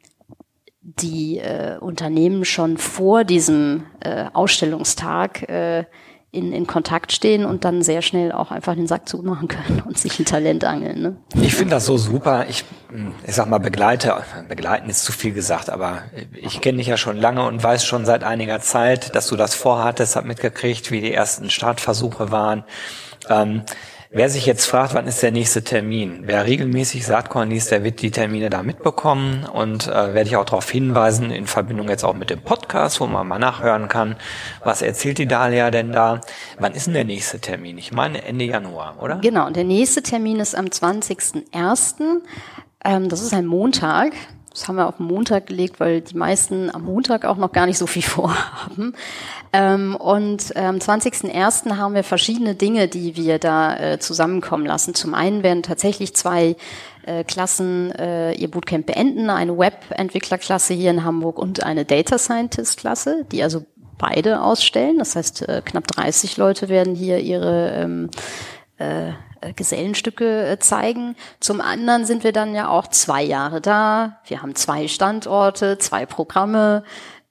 die 0.81 1.37
äh, 1.37 1.77
Unternehmen 1.79 2.45
schon 2.45 2.77
vor 2.77 3.23
diesem 3.23 3.85
äh, 3.99 4.25
Ausstellungstag 4.33 5.47
äh, 5.49 5.85
in, 6.33 6.53
in 6.53 6.65
Kontakt 6.65 7.11
stehen 7.11 7.43
und 7.43 7.65
dann 7.65 7.81
sehr 7.81 8.01
schnell 8.01 8.31
auch 8.31 8.51
einfach 8.51 8.73
den 8.73 8.87
Sack 8.87 9.07
zumachen 9.07 9.49
können 9.49 9.81
und 9.85 9.97
sich 9.97 10.17
ein 10.17 10.25
Talent 10.25 10.63
angeln. 10.63 11.01
Ne? 11.01 11.17
Ich 11.35 11.53
finde 11.55 11.75
das 11.75 11.85
so 11.85 11.97
super. 11.97 12.45
Ich, 12.49 12.63
ich 13.27 13.35
sag 13.35 13.47
mal, 13.47 13.59
begleite, 13.59 14.15
begleiten 14.47 14.89
ist 14.89 15.03
zu 15.03 15.11
viel 15.11 15.33
gesagt, 15.33 15.69
aber 15.69 16.03
ich 16.33 16.61
kenne 16.61 16.77
dich 16.77 16.87
ja 16.87 16.97
schon 16.97 17.17
lange 17.17 17.45
und 17.45 17.61
weiß 17.61 17.85
schon 17.85 18.05
seit 18.05 18.23
einiger 18.23 18.61
Zeit, 18.61 19.13
dass 19.13 19.27
du 19.27 19.35
das 19.35 19.53
vorhattest, 19.53 20.15
hab 20.15 20.25
mitgekriegt, 20.25 20.89
wie 20.89 21.01
die 21.01 21.13
ersten 21.13 21.49
Startversuche 21.49 22.31
waren. 22.31 22.63
Ähm, 23.29 23.63
Wer 24.13 24.29
sich 24.29 24.45
jetzt 24.45 24.65
fragt, 24.65 24.93
wann 24.93 25.07
ist 25.07 25.23
der 25.23 25.31
nächste 25.31 25.63
Termin? 25.63 26.23
Wer 26.23 26.45
regelmäßig 26.45 27.05
Saatkorn 27.05 27.49
liest, 27.49 27.71
der 27.71 27.85
wird 27.85 28.01
die 28.01 28.11
Termine 28.11 28.49
da 28.49 28.61
mitbekommen 28.61 29.45
und 29.45 29.87
äh, 29.87 30.13
werde 30.13 30.23
ich 30.23 30.35
auch 30.35 30.43
darauf 30.43 30.69
hinweisen, 30.69 31.31
in 31.31 31.47
Verbindung 31.47 31.87
jetzt 31.87 32.03
auch 32.03 32.13
mit 32.13 32.29
dem 32.29 32.41
Podcast, 32.41 32.99
wo 32.99 33.07
man 33.07 33.25
mal 33.25 33.39
nachhören 33.39 33.87
kann, 33.87 34.17
was 34.65 34.81
erzählt 34.81 35.17
die 35.17 35.27
Dalia 35.27 35.71
denn 35.71 35.93
da? 35.93 36.19
Wann 36.59 36.73
ist 36.73 36.87
denn 36.87 36.93
der 36.93 37.05
nächste 37.05 37.39
Termin? 37.39 37.77
Ich 37.77 37.93
meine 37.93 38.25
Ende 38.25 38.43
Januar, 38.43 39.01
oder? 39.01 39.19
Genau, 39.19 39.49
der 39.49 39.63
nächste 39.63 40.03
Termin 40.03 40.41
ist 40.41 40.55
am 40.55 40.65
20.01. 40.65 42.21
Ähm, 42.83 43.07
das 43.07 43.21
ist 43.21 43.33
ein 43.33 43.45
Montag. 43.45 44.11
Das 44.53 44.67
haben 44.67 44.75
wir 44.75 44.87
auf 44.87 44.97
den 44.97 45.05
Montag 45.05 45.47
gelegt, 45.47 45.79
weil 45.79 46.01
die 46.01 46.17
meisten 46.17 46.73
am 46.73 46.83
Montag 46.83 47.23
auch 47.23 47.37
noch 47.37 47.51
gar 47.51 47.65
nicht 47.65 47.77
so 47.77 47.87
viel 47.87 48.01
vorhaben. 48.01 48.93
Ähm, 49.53 49.95
und 49.95 50.55
am 50.55 50.75
ähm, 50.75 50.81
20.01. 50.81 51.77
haben 51.77 51.95
wir 51.95 52.03
verschiedene 52.03 52.55
Dinge, 52.55 52.87
die 52.87 53.15
wir 53.15 53.39
da 53.39 53.77
äh, 53.77 53.99
zusammenkommen 53.99 54.65
lassen. 54.65 54.93
Zum 54.93 55.13
einen 55.13 55.43
werden 55.43 55.63
tatsächlich 55.63 56.15
zwei 56.15 56.55
äh, 57.05 57.23
Klassen 57.23 57.91
äh, 57.91 58.33
ihr 58.33 58.51
Bootcamp 58.51 58.85
beenden, 58.85 59.29
eine 59.29 59.57
Web-Entwicklerklasse 59.57 60.73
hier 60.73 60.91
in 60.91 61.03
Hamburg 61.03 61.39
und 61.39 61.63
eine 61.63 61.85
Data 61.85 62.17
Scientist-Klasse, 62.17 63.25
die 63.31 63.43
also 63.43 63.65
beide 63.97 64.41
ausstellen. 64.41 64.99
Das 64.99 65.15
heißt, 65.15 65.47
äh, 65.47 65.61
knapp 65.63 65.87
30 65.87 66.37
Leute 66.37 66.69
werden 66.69 66.95
hier 66.95 67.19
ihre 67.19 67.71
ähm, 67.71 68.09
äh, 68.77 69.11
Gesellenstücke 69.55 70.47
äh, 70.47 70.59
zeigen. 70.59 71.15
Zum 71.39 71.61
anderen 71.61 72.05
sind 72.05 72.23
wir 72.23 72.31
dann 72.31 72.55
ja 72.55 72.69
auch 72.69 72.87
zwei 72.87 73.23
Jahre 73.23 73.61
da. 73.61 74.19
Wir 74.25 74.41
haben 74.41 74.55
zwei 74.55 74.87
Standorte, 74.87 75.77
zwei 75.77 76.05
Programme. 76.05 76.83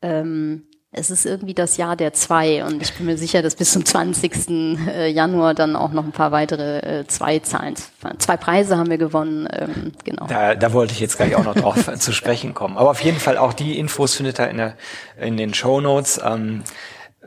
Ähm, 0.02 0.66
es 0.92 1.10
ist 1.10 1.24
irgendwie 1.24 1.54
das 1.54 1.76
Jahr 1.76 1.94
der 1.94 2.12
zwei 2.14 2.64
und 2.64 2.82
ich 2.82 2.92
bin 2.94 3.06
mir 3.06 3.16
sicher, 3.16 3.42
dass 3.42 3.54
bis 3.54 3.72
zum 3.72 3.84
20. 3.84 4.50
Äh, 4.88 5.08
Januar 5.08 5.54
dann 5.54 5.76
auch 5.76 5.92
noch 5.92 6.04
ein 6.04 6.10
paar 6.10 6.32
weitere 6.32 6.78
äh, 6.78 7.06
zwei 7.06 7.38
Zahlen. 7.38 7.76
Zwei 8.18 8.36
Preise 8.36 8.76
haben 8.76 8.90
wir 8.90 8.98
gewonnen, 8.98 9.48
ähm, 9.52 9.92
genau. 10.02 10.26
Da, 10.26 10.56
da 10.56 10.72
wollte 10.72 10.92
ich 10.92 10.98
jetzt 10.98 11.16
gleich 11.16 11.36
auch 11.36 11.44
noch 11.44 11.54
drauf 11.54 11.88
zu 11.98 12.12
sprechen 12.12 12.54
kommen. 12.54 12.76
Aber 12.76 12.90
auf 12.90 13.02
jeden 13.02 13.20
Fall 13.20 13.38
auch 13.38 13.52
die 13.52 13.78
Infos 13.78 14.16
findet 14.16 14.40
ihr 14.40 14.50
in, 14.50 14.56
der, 14.56 14.74
in 15.20 15.36
den 15.36 15.54
Show 15.54 15.80
Notes. 15.80 16.20
Ähm, 16.24 16.64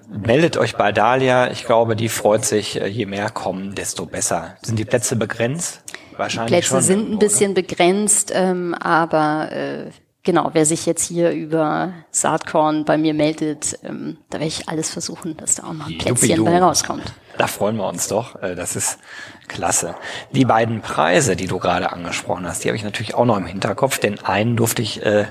meldet 0.10 0.58
euch 0.58 0.76
bei 0.76 0.92
Dalia. 0.92 1.52
Ich 1.52 1.66
glaube, 1.66 1.96
die 1.96 2.10
freut 2.10 2.46
sich, 2.46 2.80
äh, 2.80 2.88
je 2.88 3.06
mehr 3.06 3.30
kommen, 3.30 3.76
desto 3.76 4.06
besser. 4.06 4.58
Sind 4.62 4.80
die 4.80 4.86
Plätze 4.86 5.16
begrenzt? 5.16 5.84
Wahrscheinlich 6.18 6.48
die 6.48 6.54
Plätze 6.54 6.70
schon 6.70 6.82
sind 6.82 7.12
ein 7.12 7.20
bisschen 7.20 7.54
ne? 7.54 7.62
begrenzt, 7.62 8.32
ähm, 8.34 8.74
aber 8.76 9.52
äh, 9.52 9.92
genau, 10.24 10.50
wer 10.54 10.66
sich 10.66 10.86
jetzt 10.86 11.08
hier 11.08 11.32
über 11.32 11.94
Saatkorn 12.12 12.86
bei 12.86 12.98
mir 12.98 13.14
meldet, 13.14 13.80
ähm, 13.84 14.18
da 14.30 14.40
werde 14.40 14.48
ich 14.48 14.70
alles 14.70 14.92
versuchen, 14.92 15.38
dass 15.38 15.56
da 15.56 15.64
auch 15.64 15.74
noch 15.74 15.88
ein 15.88 15.98
Plätzchen 15.98 16.44
bei 16.44 16.60
rauskommt. 16.60 17.14
Da 17.38 17.48
freuen 17.48 17.78
wir 17.78 17.88
uns 17.88 18.08
doch. 18.08 18.42
Äh, 18.42 18.56
das 18.56 18.76
ist 18.76 19.00
klasse. 19.48 19.96
Die 20.32 20.46
beiden 20.46 20.82
Preise, 20.82 21.36
die 21.36 21.48
du 21.48 21.60
gerade 21.60 21.92
angesprochen 21.92 22.48
hast, 22.48 22.64
die 22.64 22.70
habe 22.70 22.78
ich 22.78 22.84
natürlich 22.84 23.16
auch 23.16 23.26
noch 23.26 23.38
im 23.38 23.46
Hinterkopf, 23.46 23.98
denn 24.00 24.20
einen 24.20 24.56
durfte 24.56 24.82
ich 24.82 25.04
äh, 25.06 25.26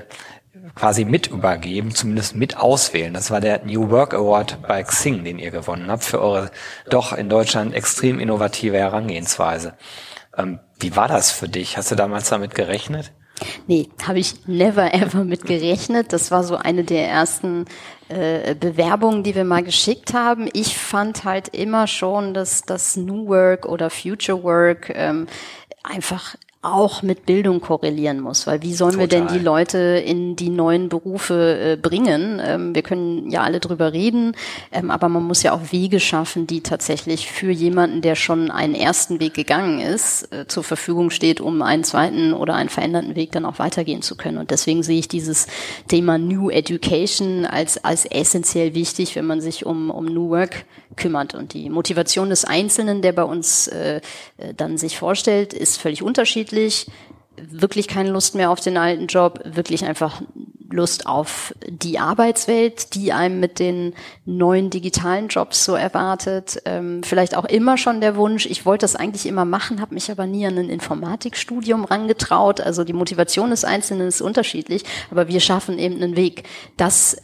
quasi 0.75 1.05
mit 1.05 1.27
übergeben, 1.27 1.93
zumindest 1.93 2.35
mit 2.35 2.57
auswählen. 2.57 3.13
Das 3.13 3.31
war 3.31 3.41
der 3.41 3.63
New 3.65 3.89
Work 3.89 4.13
Award 4.13 4.61
bei 4.67 4.83
Xing, 4.83 5.23
den 5.23 5.39
ihr 5.39 5.51
gewonnen 5.51 5.89
habt, 5.89 6.03
für 6.03 6.21
eure 6.21 6.51
doch 6.89 7.13
in 7.13 7.29
Deutschland 7.29 7.73
extrem 7.73 8.19
innovative 8.19 8.77
Herangehensweise. 8.77 9.75
Ähm, 10.37 10.59
wie 10.79 10.95
war 10.95 11.07
das 11.07 11.31
für 11.31 11.47
dich? 11.47 11.77
Hast 11.77 11.91
du 11.91 11.95
damals 11.95 12.29
damit 12.29 12.55
gerechnet? 12.55 13.11
Nee, 13.67 13.89
habe 14.07 14.19
ich 14.19 14.47
never 14.47 14.93
ever 14.93 15.23
mit 15.23 15.45
gerechnet. 15.45 16.13
Das 16.13 16.31
war 16.31 16.43
so 16.43 16.55
eine 16.55 16.83
der 16.83 17.07
ersten 17.07 17.65
äh, 18.09 18.55
Bewerbungen, 18.55 19.23
die 19.23 19.35
wir 19.35 19.43
mal 19.43 19.63
geschickt 19.63 20.13
haben. 20.13 20.49
Ich 20.53 20.77
fand 20.77 21.23
halt 21.23 21.49
immer 21.49 21.87
schon, 21.87 22.33
dass 22.33 22.61
das 22.61 22.95
New 22.95 23.27
Work 23.27 23.65
oder 23.65 23.89
Future 23.89 24.43
Work 24.43 24.91
ähm, 24.95 25.27
einfach 25.83 26.35
auch 26.63 27.03
mit 27.03 27.25
Bildung 27.25 27.59
korrelieren 27.59 28.21
muss, 28.21 28.47
weil 28.47 28.61
wie 28.61 28.73
sollen 28.73 28.93
Total. 28.93 29.09
wir 29.09 29.27
denn 29.27 29.27
die 29.27 29.43
Leute 29.43 29.77
in 29.77 30.35
die 30.37 30.49
neuen 30.49 30.87
Berufe 30.87 31.73
äh, 31.73 31.75
bringen? 31.75 32.41
Ähm, 32.43 32.73
wir 32.73 32.81
können 32.81 33.29
ja 33.29 33.41
alle 33.41 33.59
drüber 33.59 33.91
reden, 33.91 34.35
ähm, 34.71 34.89
aber 34.89 35.09
man 35.09 35.23
muss 35.23 35.43
ja 35.43 35.51
auch 35.51 35.71
Wege 35.71 35.99
schaffen, 35.99 36.47
die 36.47 36.61
tatsächlich 36.61 37.29
für 37.29 37.51
jemanden, 37.51 38.01
der 38.01 38.15
schon 38.15 38.49
einen 38.49 38.75
ersten 38.75 39.19
Weg 39.19 39.33
gegangen 39.33 39.79
ist, 39.79 40.31
äh, 40.31 40.47
zur 40.47 40.63
Verfügung 40.63 41.09
steht, 41.09 41.41
um 41.41 41.61
einen 41.61 41.83
zweiten 41.83 42.33
oder 42.33 42.55
einen 42.55 42.69
veränderten 42.69 43.15
Weg 43.15 43.33
dann 43.33 43.45
auch 43.45 43.59
weitergehen 43.59 44.01
zu 44.01 44.15
können. 44.15 44.37
Und 44.37 44.49
deswegen 44.49 44.83
sehe 44.83 44.99
ich 44.99 45.09
dieses 45.09 45.47
Thema 45.89 46.17
New 46.17 46.49
Education 46.49 47.45
als, 47.45 47.83
als 47.83 48.05
essentiell 48.05 48.73
wichtig, 48.73 49.17
wenn 49.17 49.25
man 49.25 49.41
sich 49.41 49.65
um, 49.65 49.89
um 49.89 50.05
New 50.05 50.29
Work 50.29 50.65
kümmert. 50.95 51.35
Und 51.35 51.53
die 51.53 51.69
Motivation 51.69 52.29
des 52.29 52.45
Einzelnen, 52.45 53.01
der 53.01 53.11
bei 53.11 53.23
uns 53.23 53.67
äh, 53.67 54.01
äh, 54.37 54.53
dann 54.55 54.77
sich 54.77 54.97
vorstellt, 54.97 55.53
ist 55.53 55.79
völlig 55.81 56.03
unterschiedlich. 56.03 56.52
Wirklich 57.35 57.87
keine 57.87 58.11
Lust 58.11 58.35
mehr 58.35 58.51
auf 58.51 58.59
den 58.59 58.77
alten 58.77 59.07
Job, 59.07 59.39
wirklich 59.43 59.85
einfach 59.85 60.21
Lust 60.73 61.05
auf 61.05 61.53
die 61.67 61.99
Arbeitswelt, 61.99 62.95
die 62.95 63.13
einem 63.13 63.39
mit 63.39 63.59
den 63.59 63.93
neuen 64.25 64.69
digitalen 64.69 65.27
Jobs 65.27 65.63
so 65.63 65.75
erwartet. 65.75 66.61
Ähm, 66.65 67.03
vielleicht 67.03 67.37
auch 67.37 67.45
immer 67.45 67.77
schon 67.77 68.01
der 68.01 68.15
Wunsch, 68.15 68.45
ich 68.45 68.65
wollte 68.65 68.83
das 68.83 68.95
eigentlich 68.95 69.25
immer 69.25 69.45
machen, 69.45 69.81
habe 69.81 69.93
mich 69.93 70.09
aber 70.11 70.25
nie 70.25 70.45
an 70.45 70.57
ein 70.57 70.69
Informatikstudium 70.69 71.85
rangetraut. 71.85 72.59
Also 72.59 72.83
die 72.83 72.93
Motivation 72.93 73.51
des 73.51 73.63
Einzelnen 73.63 74.07
ist 74.07 74.21
unterschiedlich, 74.21 74.83
aber 75.11 75.27
wir 75.27 75.39
schaffen 75.39 75.77
eben 75.77 76.01
einen 76.01 76.15
Weg, 76.15 76.43
dass 76.75 77.17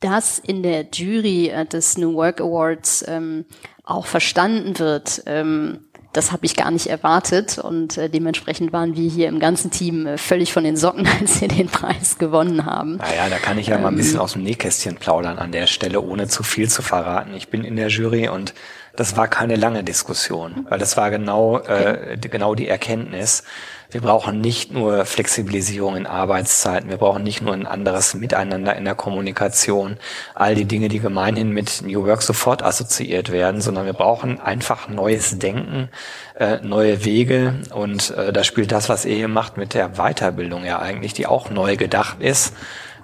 das 0.00 0.38
in 0.38 0.62
der 0.62 0.86
Jury 0.92 1.48
äh, 1.48 1.66
des 1.66 1.98
New 1.98 2.14
Work 2.14 2.40
Awards 2.40 3.04
ähm, 3.08 3.44
auch 3.82 4.06
verstanden 4.06 4.78
wird, 4.78 5.22
ähm, 5.26 5.80
das 6.16 6.32
habe 6.32 6.46
ich 6.46 6.56
gar 6.56 6.70
nicht 6.70 6.86
erwartet 6.86 7.58
und 7.58 7.98
äh, 7.98 8.08
dementsprechend 8.08 8.72
waren 8.72 8.96
wir 8.96 9.08
hier 9.08 9.28
im 9.28 9.38
ganzen 9.38 9.70
Team 9.70 10.06
äh, 10.06 10.18
völlig 10.18 10.52
von 10.52 10.64
den 10.64 10.76
Socken, 10.76 11.06
als 11.20 11.40
wir 11.40 11.48
den 11.48 11.68
Preis 11.68 12.18
gewonnen 12.18 12.64
haben. 12.64 12.96
Naja, 12.96 13.28
da 13.28 13.38
kann 13.38 13.58
ich 13.58 13.66
ja 13.66 13.76
ähm, 13.76 13.82
mal 13.82 13.88
ein 13.88 13.96
bisschen 13.96 14.16
ähm, 14.16 14.22
aus 14.22 14.32
dem 14.32 14.42
Nähkästchen 14.42 14.96
plaudern 14.96 15.38
an 15.38 15.52
der 15.52 15.66
Stelle, 15.66 16.00
ohne 16.00 16.28
zu 16.28 16.42
viel 16.42 16.70
zu 16.70 16.82
verraten. 16.82 17.34
Ich 17.34 17.48
bin 17.48 17.64
in 17.64 17.76
der 17.76 17.88
Jury 17.88 18.28
und 18.28 18.54
das 18.96 19.16
war 19.16 19.28
keine 19.28 19.56
lange 19.56 19.84
Diskussion, 19.84 20.66
weil 20.68 20.78
das 20.78 20.96
war 20.96 21.10
genau, 21.10 21.58
äh, 21.60 22.16
genau 22.20 22.54
die 22.54 22.68
Erkenntnis. 22.68 23.44
Wir 23.90 24.00
brauchen 24.00 24.40
nicht 24.40 24.72
nur 24.72 25.04
Flexibilisierung 25.04 25.96
in 25.96 26.06
Arbeitszeiten, 26.06 26.90
wir 26.90 26.96
brauchen 26.96 27.22
nicht 27.22 27.40
nur 27.40 27.54
ein 27.54 27.66
anderes 27.66 28.14
Miteinander 28.14 28.74
in 28.74 28.84
der 28.84 28.96
Kommunikation, 28.96 29.96
all 30.34 30.56
die 30.56 30.64
Dinge, 30.64 30.88
die 30.88 30.98
gemeinhin 30.98 31.50
mit 31.50 31.82
New 31.82 32.04
Work 32.04 32.22
sofort 32.22 32.64
assoziiert 32.64 33.30
werden, 33.30 33.60
sondern 33.60 33.86
wir 33.86 33.92
brauchen 33.92 34.40
einfach 34.40 34.88
neues 34.88 35.38
Denken, 35.38 35.88
äh, 36.36 36.58
neue 36.62 37.04
Wege 37.04 37.54
und 37.72 38.10
äh, 38.10 38.32
da 38.32 38.42
spielt 38.42 38.72
das, 38.72 38.88
was 38.88 39.04
ihr 39.04 39.14
hier 39.14 39.28
macht 39.28 39.56
mit 39.56 39.72
der 39.72 39.90
Weiterbildung 39.90 40.64
ja 40.64 40.80
eigentlich, 40.80 41.12
die 41.12 41.26
auch 41.26 41.50
neu 41.50 41.76
gedacht 41.76 42.20
ist 42.20 42.54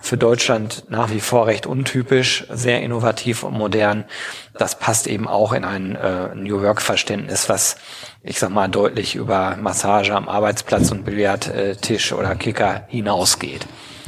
für 0.03 0.19
Deutschland 0.19 0.85
nach 0.91 1.11
wie 1.11 1.21
vor 1.21 1.47
recht 1.47 1.67
untypisch, 1.67 2.45
sehr 2.51 2.83
innovativ 2.83 3.45
und 3.45 3.55
modern. 3.55 4.05
Das 4.59 4.79
passt 4.79 5.07
eben 5.07 5.29
auch 5.29 5.53
in 5.53 5.65
ein 5.65 5.97
äh, 5.97 6.35
New 6.35 6.61
Work-Verständnis, 6.61 7.49
was 7.49 7.77
ich 8.23 8.39
sag 8.39 8.51
mal 8.51 8.69
deutlich 8.69 9.15
über 9.15 9.57
Massage 9.57 10.15
am 10.15 10.29
Arbeitsplatz 10.29 10.91
und 10.91 11.05
Billardtisch 11.05 12.13
oder 12.13 12.35
Kicker 12.35 12.85
hinausgeht. 12.89 13.67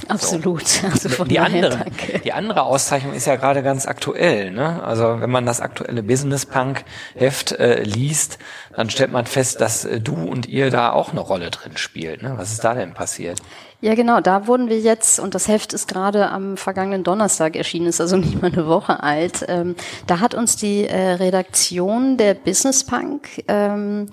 Absolut. 0.08 0.66
So. 0.66 0.86
Also 0.86 1.24
die, 1.24 1.38
andere, 1.38 1.86
die 2.24 2.32
andere 2.32 2.62
Auszeichnung 2.62 3.14
ist 3.14 3.26
ja 3.26 3.36
gerade 3.36 3.62
ganz 3.62 3.86
aktuell. 3.86 4.50
Ne? 4.50 4.82
Also 4.82 5.20
wenn 5.20 5.30
man 5.30 5.46
das 5.46 5.60
aktuelle 5.60 6.02
Business 6.02 6.46
Punk 6.46 6.84
Heft 7.14 7.52
äh, 7.52 7.82
liest, 7.82 8.38
dann 8.74 8.90
stellt 8.90 9.12
man 9.12 9.26
fest, 9.26 9.60
dass 9.60 9.84
äh, 9.84 10.00
du 10.00 10.14
und 10.14 10.46
ihr 10.46 10.70
da 10.70 10.92
auch 10.92 11.12
eine 11.12 11.20
Rolle 11.20 11.50
drin 11.50 11.76
spielt. 11.76 12.22
Ne? 12.22 12.34
Was 12.36 12.52
ist 12.52 12.64
da 12.64 12.74
denn 12.74 12.94
passiert? 12.94 13.40
Ja, 13.80 13.94
genau. 13.94 14.20
Da 14.20 14.46
wurden 14.46 14.68
wir 14.68 14.80
jetzt, 14.80 15.20
und 15.20 15.34
das 15.34 15.48
Heft 15.48 15.72
ist 15.72 15.88
gerade 15.88 16.30
am 16.30 16.56
vergangenen 16.56 17.04
Donnerstag 17.04 17.56
erschienen, 17.56 17.86
ist 17.86 18.00
also 18.00 18.16
nicht 18.18 18.40
mal 18.40 18.50
eine 18.52 18.66
Woche 18.66 19.02
alt. 19.02 19.44
Ähm, 19.48 19.76
da 20.06 20.20
hat 20.20 20.34
uns 20.34 20.56
die 20.56 20.86
äh, 20.86 21.12
Redaktion 21.12 22.16
der 22.16 22.34
Business 22.34 22.84
Punk 22.84 23.44
ähm, 23.48 24.08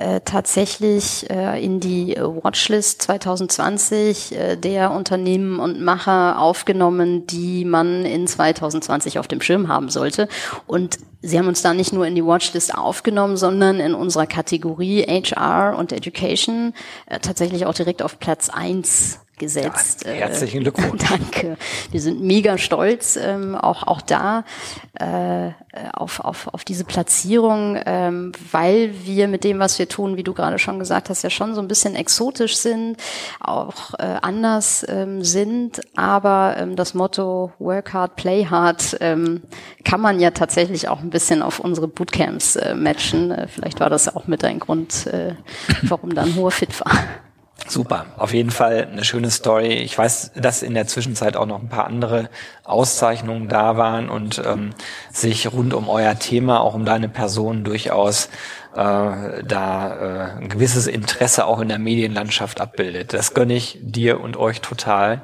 äh, 0.00 0.22
tatsächlich 0.24 1.28
äh, 1.28 1.62
in 1.62 1.78
die 1.78 2.16
Watchlist 2.16 3.02
2020 3.02 4.34
äh, 4.34 4.56
der 4.56 4.92
Unternehmen 4.92 5.60
und 5.60 5.82
Macher 5.82 6.38
aufgenommen, 6.38 7.26
die 7.26 7.66
man 7.66 8.06
in 8.06 8.26
2020 8.26 9.18
auf 9.18 9.28
dem 9.28 9.42
Schirm 9.42 9.68
haben 9.68 9.90
sollte. 9.90 10.28
Und 10.66 10.98
sie 11.20 11.38
haben 11.38 11.48
uns 11.48 11.60
da 11.60 11.74
nicht 11.74 11.92
nur 11.92 12.06
in 12.06 12.14
die 12.14 12.24
Watchlist 12.24 12.74
aufgenommen, 12.74 13.36
sondern 13.36 13.78
in 13.78 13.92
unserer 13.92 14.26
Kategorie 14.26 15.02
HR 15.02 15.76
und 15.76 15.92
Education 15.92 16.72
äh, 17.04 17.18
tatsächlich 17.18 17.66
auch 17.66 17.74
direkt 17.74 18.02
auf 18.02 18.18
Platz 18.18 18.48
eins 18.48 19.20
gesetzt. 19.40 20.04
Ja, 20.04 20.12
herzlichen 20.12 20.60
Glückwunsch. 20.60 21.02
Danke. 21.08 21.56
Wir 21.90 22.00
sind 22.00 22.22
mega 22.22 22.58
stolz, 22.58 23.16
ähm, 23.16 23.56
auch, 23.56 23.82
auch 23.88 24.00
da 24.00 24.44
äh, 24.94 25.50
auf, 25.92 26.20
auf, 26.20 26.48
auf 26.52 26.64
diese 26.64 26.84
Platzierung, 26.84 27.80
ähm, 27.86 28.32
weil 28.52 28.92
wir 29.04 29.26
mit 29.26 29.42
dem, 29.42 29.58
was 29.58 29.78
wir 29.78 29.88
tun, 29.88 30.16
wie 30.16 30.22
du 30.22 30.34
gerade 30.34 30.58
schon 30.58 30.78
gesagt 30.78 31.08
hast, 31.08 31.22
ja 31.22 31.30
schon 31.30 31.54
so 31.54 31.60
ein 31.60 31.68
bisschen 31.68 31.96
exotisch 31.96 32.56
sind, 32.56 32.96
auch 33.40 33.94
äh, 33.98 34.16
anders 34.22 34.84
ähm, 34.88 35.24
sind, 35.24 35.80
aber 35.96 36.56
ähm, 36.58 36.76
das 36.76 36.94
Motto 36.94 37.52
Work 37.58 37.92
hard, 37.92 38.16
play 38.16 38.46
hard 38.46 38.98
ähm, 39.00 39.42
kann 39.84 40.00
man 40.00 40.20
ja 40.20 40.30
tatsächlich 40.30 40.88
auch 40.88 41.00
ein 41.00 41.10
bisschen 41.10 41.42
auf 41.42 41.60
unsere 41.60 41.88
Bootcamps 41.88 42.56
äh, 42.56 42.74
matchen. 42.74 43.30
Äh, 43.30 43.48
vielleicht 43.48 43.80
war 43.80 43.88
das 43.88 44.14
auch 44.14 44.26
mit 44.26 44.44
ein 44.44 44.58
Grund, 44.58 45.06
äh, 45.06 45.34
warum 45.82 46.14
dann 46.14 46.36
hoher 46.36 46.50
Fit 46.50 46.78
war. 46.80 46.92
Super, 47.70 48.06
auf 48.16 48.34
jeden 48.34 48.50
Fall 48.50 48.88
eine 48.90 49.04
schöne 49.04 49.30
Story. 49.30 49.74
Ich 49.74 49.96
weiß, 49.96 50.32
dass 50.34 50.64
in 50.64 50.74
der 50.74 50.88
Zwischenzeit 50.88 51.36
auch 51.36 51.46
noch 51.46 51.62
ein 51.62 51.68
paar 51.68 51.86
andere 51.86 52.28
Auszeichnungen 52.64 53.48
da 53.48 53.76
waren 53.76 54.08
und 54.08 54.42
ähm, 54.44 54.70
sich 55.12 55.52
rund 55.52 55.72
um 55.72 55.88
euer 55.88 56.18
Thema, 56.18 56.62
auch 56.62 56.74
um 56.74 56.84
deine 56.84 57.08
Person 57.08 57.62
durchaus 57.62 58.28
äh, 58.74 59.44
da 59.44 60.32
äh, 60.36 60.40
ein 60.40 60.48
gewisses 60.48 60.88
Interesse 60.88 61.46
auch 61.46 61.60
in 61.60 61.68
der 61.68 61.78
Medienlandschaft 61.78 62.60
abbildet. 62.60 63.12
Das 63.12 63.34
gönne 63.34 63.54
ich 63.54 63.78
dir 63.80 64.20
und 64.20 64.36
euch 64.36 64.60
total. 64.62 65.22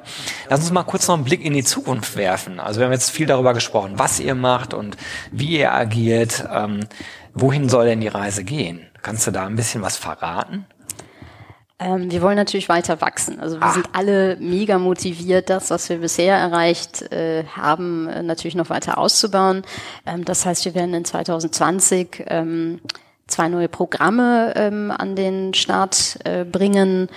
Lass 0.49 0.61
uns 0.61 0.71
mal 0.71 0.83
kurz 0.83 1.05
noch 1.09 1.15
einen 1.15 1.25
Blick 1.25 1.43
in 1.43 1.51
die 1.51 1.65
Zukunft 1.65 2.15
werfen. 2.15 2.61
Also 2.61 2.79
wir 2.79 2.85
haben 2.85 2.93
jetzt 2.93 3.11
viel 3.11 3.27
darüber 3.27 3.53
gesprochen, 3.53 3.95
was 3.97 4.21
ihr 4.21 4.35
macht 4.35 4.73
und 4.73 4.95
wie 5.33 5.59
ihr 5.59 5.73
agiert. 5.73 6.47
Ähm, 6.49 6.79
wohin 7.33 7.67
soll 7.67 7.87
denn 7.87 7.99
die 7.99 8.07
Reise 8.07 8.45
gehen? 8.45 8.87
Kannst 9.01 9.27
du 9.27 9.31
da 9.31 9.45
ein 9.45 9.57
bisschen 9.57 9.81
was 9.81 9.97
verraten? 9.97 10.65
Ähm, 11.79 12.09
wir 12.09 12.23
wollen 12.23 12.37
natürlich 12.37 12.69
weiter 12.69 13.01
wachsen. 13.01 13.39
Also 13.39 13.57
wir 13.57 13.67
ah. 13.67 13.71
sind 13.73 13.87
alle 13.93 14.35
mega 14.37 14.79
motiviert, 14.79 15.49
das, 15.49 15.69
was 15.69 15.89
wir 15.89 15.99
bisher 15.99 16.35
erreicht 16.35 17.03
äh, 17.11 17.43
haben, 17.45 18.07
äh, 18.07 18.23
natürlich 18.23 18.55
noch 18.55 18.69
weiter 18.69 18.97
auszubauen. 18.97 19.61
Ähm, 20.05 20.25
das 20.25 20.45
heißt, 20.45 20.65
wir 20.65 20.73
werden 20.73 20.95
in 20.95 21.05
2020 21.05 22.25
ähm, 22.27 22.81
zwei 23.27 23.47
neue 23.49 23.67
Programme 23.67 24.53
ähm, 24.55 24.91
an 24.91 25.15
den 25.15 25.53
Start 25.53 26.17
äh, 26.23 26.45
bringen 26.45 27.09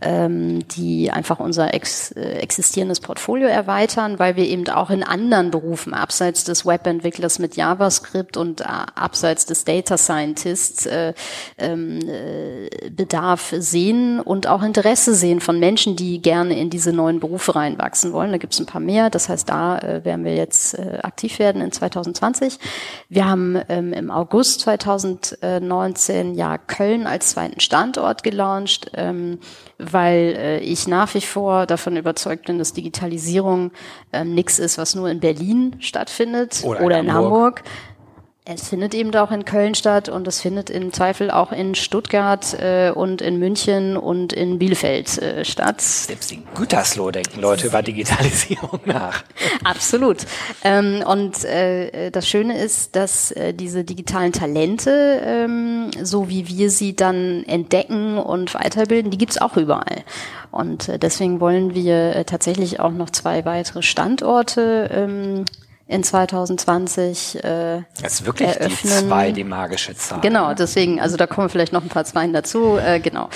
die 0.00 1.10
einfach 1.10 1.40
unser 1.40 1.74
ex, 1.74 2.12
äh, 2.12 2.34
existierendes 2.34 3.00
Portfolio 3.00 3.48
erweitern, 3.48 4.18
weil 4.18 4.36
wir 4.36 4.46
eben 4.46 4.68
auch 4.68 4.90
in 4.90 5.02
anderen 5.02 5.50
Berufen, 5.50 5.92
abseits 5.92 6.44
des 6.44 6.64
Webentwicklers 6.64 7.38
mit 7.40 7.56
JavaScript 7.56 8.36
und 8.36 8.60
äh, 8.60 8.64
abseits 8.64 9.46
des 9.46 9.64
Data 9.64 9.98
Scientists, 9.98 10.86
äh, 10.86 11.14
ähm, 11.58 11.98
äh, 12.08 12.90
Bedarf 12.90 13.52
sehen 13.58 14.20
und 14.20 14.46
auch 14.46 14.62
Interesse 14.62 15.14
sehen 15.14 15.40
von 15.40 15.58
Menschen, 15.58 15.96
die 15.96 16.22
gerne 16.22 16.58
in 16.58 16.70
diese 16.70 16.92
neuen 16.92 17.18
Berufe 17.18 17.56
reinwachsen 17.56 18.12
wollen. 18.12 18.30
Da 18.30 18.38
gibt 18.38 18.52
es 18.52 18.60
ein 18.60 18.66
paar 18.66 18.80
mehr. 18.80 19.10
Das 19.10 19.28
heißt, 19.28 19.48
da 19.48 19.78
äh, 19.78 20.04
werden 20.04 20.24
wir 20.24 20.34
jetzt 20.34 20.78
äh, 20.78 20.98
aktiv 21.02 21.38
werden 21.38 21.60
in 21.60 21.72
2020. 21.72 22.58
Wir 23.08 23.28
haben 23.28 23.60
ähm, 23.68 23.92
im 23.92 24.10
August 24.10 24.60
2019 24.60 26.34
ja 26.34 26.56
Köln 26.58 27.06
als 27.06 27.30
zweiten 27.30 27.60
Standort 27.60 28.22
gelauncht. 28.22 28.92
Ähm, 28.94 29.38
weil 29.92 30.36
äh, 30.36 30.58
ich 30.60 30.86
nach 30.88 31.14
wie 31.14 31.20
vor 31.20 31.66
davon 31.66 31.96
überzeugt 31.96 32.46
bin, 32.46 32.58
dass 32.58 32.72
Digitalisierung 32.72 33.70
ähm, 34.12 34.34
nichts 34.34 34.58
ist, 34.58 34.78
was 34.78 34.94
nur 34.94 35.08
in 35.08 35.20
Berlin 35.20 35.76
stattfindet 35.80 36.62
oder, 36.64 36.80
oder 36.82 36.98
in 36.98 37.12
Hamburg. 37.12 37.58
Hamburg 37.58 37.62
es 38.50 38.68
findet 38.68 38.94
eben 38.94 39.14
auch 39.14 39.30
in 39.30 39.44
Köln 39.44 39.74
statt 39.74 40.08
und 40.08 40.26
es 40.26 40.40
findet 40.40 40.70
im 40.70 40.90
Zweifel 40.90 41.30
auch 41.30 41.52
in 41.52 41.74
Stuttgart 41.74 42.54
äh, 42.58 42.90
und 42.90 43.20
in 43.20 43.38
München 43.38 43.98
und 43.98 44.32
in 44.32 44.58
Bielefeld 44.58 45.18
äh, 45.18 45.44
statt. 45.44 45.82
Selbst 45.82 46.32
in 46.32 46.44
Gütersloh 46.54 47.10
denken 47.10 47.42
Leute 47.42 47.66
über 47.66 47.82
Digitalisierung 47.82 48.80
nach. 48.86 49.22
Absolut. 49.64 50.24
Ähm, 50.64 51.04
und 51.06 51.44
äh, 51.44 52.10
das 52.10 52.26
Schöne 52.26 52.58
ist, 52.58 52.96
dass 52.96 53.32
äh, 53.32 53.52
diese 53.52 53.84
digitalen 53.84 54.32
Talente, 54.32 55.20
ähm, 55.22 55.90
so 56.02 56.30
wie 56.30 56.48
wir 56.48 56.70
sie 56.70 56.96
dann 56.96 57.44
entdecken 57.44 58.16
und 58.16 58.54
weiterbilden, 58.54 59.10
die 59.10 59.18
gibt's 59.18 59.38
auch 59.38 59.58
überall. 59.58 60.04
Und 60.50 60.88
äh, 60.88 60.98
deswegen 60.98 61.40
wollen 61.40 61.74
wir 61.74 62.16
äh, 62.16 62.24
tatsächlich 62.24 62.80
auch 62.80 62.92
noch 62.92 63.10
zwei 63.10 63.44
weitere 63.44 63.82
Standorte 63.82 64.88
ähm, 64.90 65.44
in 65.88 66.04
2020 66.04 67.42
äh, 67.42 67.82
Das 68.00 68.12
ist 68.12 68.26
wirklich 68.26 68.48
eröffnen. 68.48 68.92
die 68.92 69.08
zwei, 69.08 69.32
die 69.32 69.44
magische 69.44 69.96
Zahl. 69.96 70.20
Genau, 70.20 70.52
deswegen, 70.54 71.00
also 71.00 71.16
da 71.16 71.26
kommen 71.26 71.48
vielleicht 71.48 71.72
noch 71.72 71.82
ein 71.82 71.88
paar 71.88 72.04
Zweien 72.04 72.32
dazu, 72.32 72.76
äh, 72.76 73.00
genau. 73.00 73.30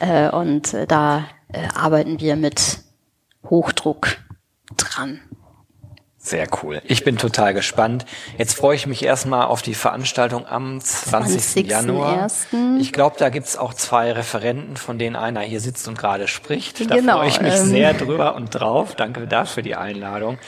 Äh, 0.00 0.28
und 0.28 0.74
äh, 0.74 0.86
da 0.86 1.24
äh, 1.52 1.68
arbeiten 1.74 2.18
wir 2.20 2.34
mit 2.36 2.80
Hochdruck 3.48 4.08
dran. 4.76 5.20
Sehr 6.24 6.46
cool. 6.62 6.80
Ich 6.84 7.02
bin 7.02 7.18
total 7.18 7.52
gespannt. 7.52 8.06
Jetzt 8.38 8.54
freue 8.54 8.76
ich 8.76 8.86
mich 8.86 9.04
erstmal 9.04 9.46
auf 9.46 9.60
die 9.60 9.74
Veranstaltung 9.74 10.46
am 10.46 10.80
20. 10.80 11.40
20. 11.40 11.66
Januar. 11.66 12.28
Ich 12.78 12.92
glaube, 12.92 13.16
da 13.18 13.28
gibt's 13.28 13.58
auch 13.58 13.74
zwei 13.74 14.12
Referenten, 14.12 14.76
von 14.76 15.00
denen 15.00 15.16
einer 15.16 15.40
hier 15.40 15.58
sitzt 15.58 15.88
und 15.88 15.98
gerade 15.98 16.28
spricht. 16.28 16.88
Da 16.88 16.94
genau, 16.94 17.18
freue 17.18 17.28
ich 17.28 17.40
mich 17.40 17.54
ähm, 17.54 17.66
sehr 17.66 17.94
drüber 17.94 18.36
und 18.36 18.50
drauf. 18.50 18.94
Danke 18.94 19.26
dafür 19.26 19.64
die 19.64 19.74
Einladung. 19.74 20.38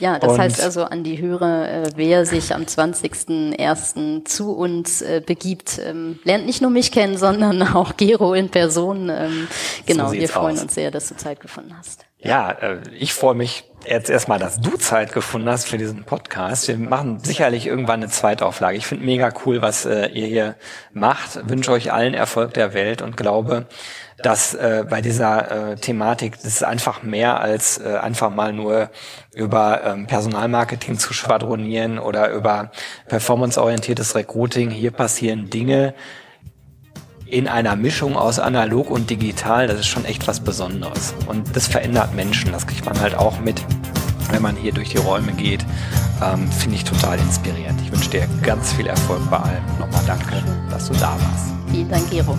Ja, 0.00 0.18
das 0.18 0.32
und 0.32 0.38
heißt 0.38 0.60
also 0.60 0.84
an 0.84 1.02
die 1.02 1.18
Hörer, 1.18 1.66
äh, 1.66 1.90
wer 1.96 2.26
sich 2.26 2.54
am 2.54 2.64
20.01. 2.64 4.26
zu 4.26 4.52
uns 4.52 5.00
äh, 5.00 5.22
begibt, 5.24 5.80
ähm, 5.82 6.18
lernt 6.24 6.44
nicht 6.44 6.60
nur 6.60 6.70
mich 6.70 6.92
kennen, 6.92 7.16
sondern 7.16 7.62
auch 7.74 7.96
Gero 7.96 8.34
in 8.34 8.50
Person. 8.50 9.08
Ähm, 9.08 9.48
genau, 9.86 10.08
so 10.08 10.12
wir 10.12 10.28
freuen 10.28 10.56
aus. 10.56 10.64
uns 10.64 10.74
sehr, 10.74 10.90
dass 10.90 11.08
du 11.08 11.16
Zeit 11.16 11.40
gefunden 11.40 11.74
hast. 11.78 12.04
Ja, 12.24 12.52
äh, 12.52 12.78
ich 12.98 13.14
freue 13.14 13.34
mich 13.34 13.64
jetzt 13.84 14.08
erstmal, 14.08 14.38
dass 14.38 14.60
du 14.60 14.76
Zeit 14.76 15.12
gefunden 15.12 15.48
hast 15.48 15.66
für 15.66 15.76
diesen 15.76 16.04
Podcast. 16.04 16.68
Wir 16.68 16.78
machen 16.78 17.18
sicherlich 17.18 17.66
irgendwann 17.66 18.00
eine 18.00 18.12
Zweitauflage. 18.12 18.76
Ich 18.76 18.86
finde 18.86 19.04
mega 19.04 19.32
cool, 19.44 19.60
was 19.60 19.86
äh, 19.86 20.06
ihr 20.06 20.28
hier 20.28 20.54
macht. 20.92 21.48
Wünsche 21.50 21.72
euch 21.72 21.92
allen 21.92 22.14
Erfolg 22.14 22.54
der 22.54 22.74
Welt 22.74 23.02
und 23.02 23.16
glaube, 23.16 23.66
dass 24.18 24.54
äh, 24.54 24.84
bei 24.88 25.00
dieser 25.00 25.74
Thematik 25.80 26.36
das 26.36 26.44
ist 26.44 26.64
einfach 26.64 27.02
mehr 27.02 27.40
als 27.40 27.80
einfach 27.80 28.30
mal 28.30 28.52
nur 28.52 28.90
über 29.34 29.80
ähm, 29.84 30.06
Personalmarketing 30.06 30.98
zu 30.98 31.12
schwadronieren 31.12 31.98
oder 31.98 32.30
über 32.30 32.70
performanceorientiertes 33.08 34.14
Recruiting. 34.14 34.70
Hier 34.70 34.92
passieren 34.92 35.50
Dinge, 35.50 35.94
in 37.32 37.48
einer 37.48 37.76
Mischung 37.76 38.14
aus 38.14 38.38
analog 38.38 38.90
und 38.90 39.08
digital, 39.08 39.66
das 39.66 39.80
ist 39.80 39.86
schon 39.86 40.04
echt 40.04 40.28
was 40.28 40.40
Besonderes. 40.40 41.14
Und 41.26 41.56
das 41.56 41.66
verändert 41.66 42.14
Menschen. 42.14 42.52
Das 42.52 42.66
kriegt 42.66 42.84
man 42.84 43.00
halt 43.00 43.14
auch 43.14 43.40
mit, 43.40 43.64
wenn 44.30 44.42
man 44.42 44.54
hier 44.54 44.72
durch 44.72 44.90
die 44.90 44.98
Räume 44.98 45.32
geht. 45.32 45.64
ähm, 46.22 46.46
finde 46.52 46.76
ich 46.76 46.84
total 46.84 47.18
inspirierend. 47.18 47.80
Ich 47.82 47.90
wünsche 47.90 48.10
dir 48.10 48.28
ganz 48.42 48.74
viel 48.74 48.86
Erfolg 48.86 49.28
bei 49.30 49.38
allem. 49.38 49.64
Nochmal 49.80 50.02
danke, 50.06 50.44
dass 50.70 50.88
du 50.88 50.94
da 50.94 51.12
warst. 51.12 51.54
Vielen 51.70 51.88
Dank, 51.88 52.10
Gero. 52.10 52.36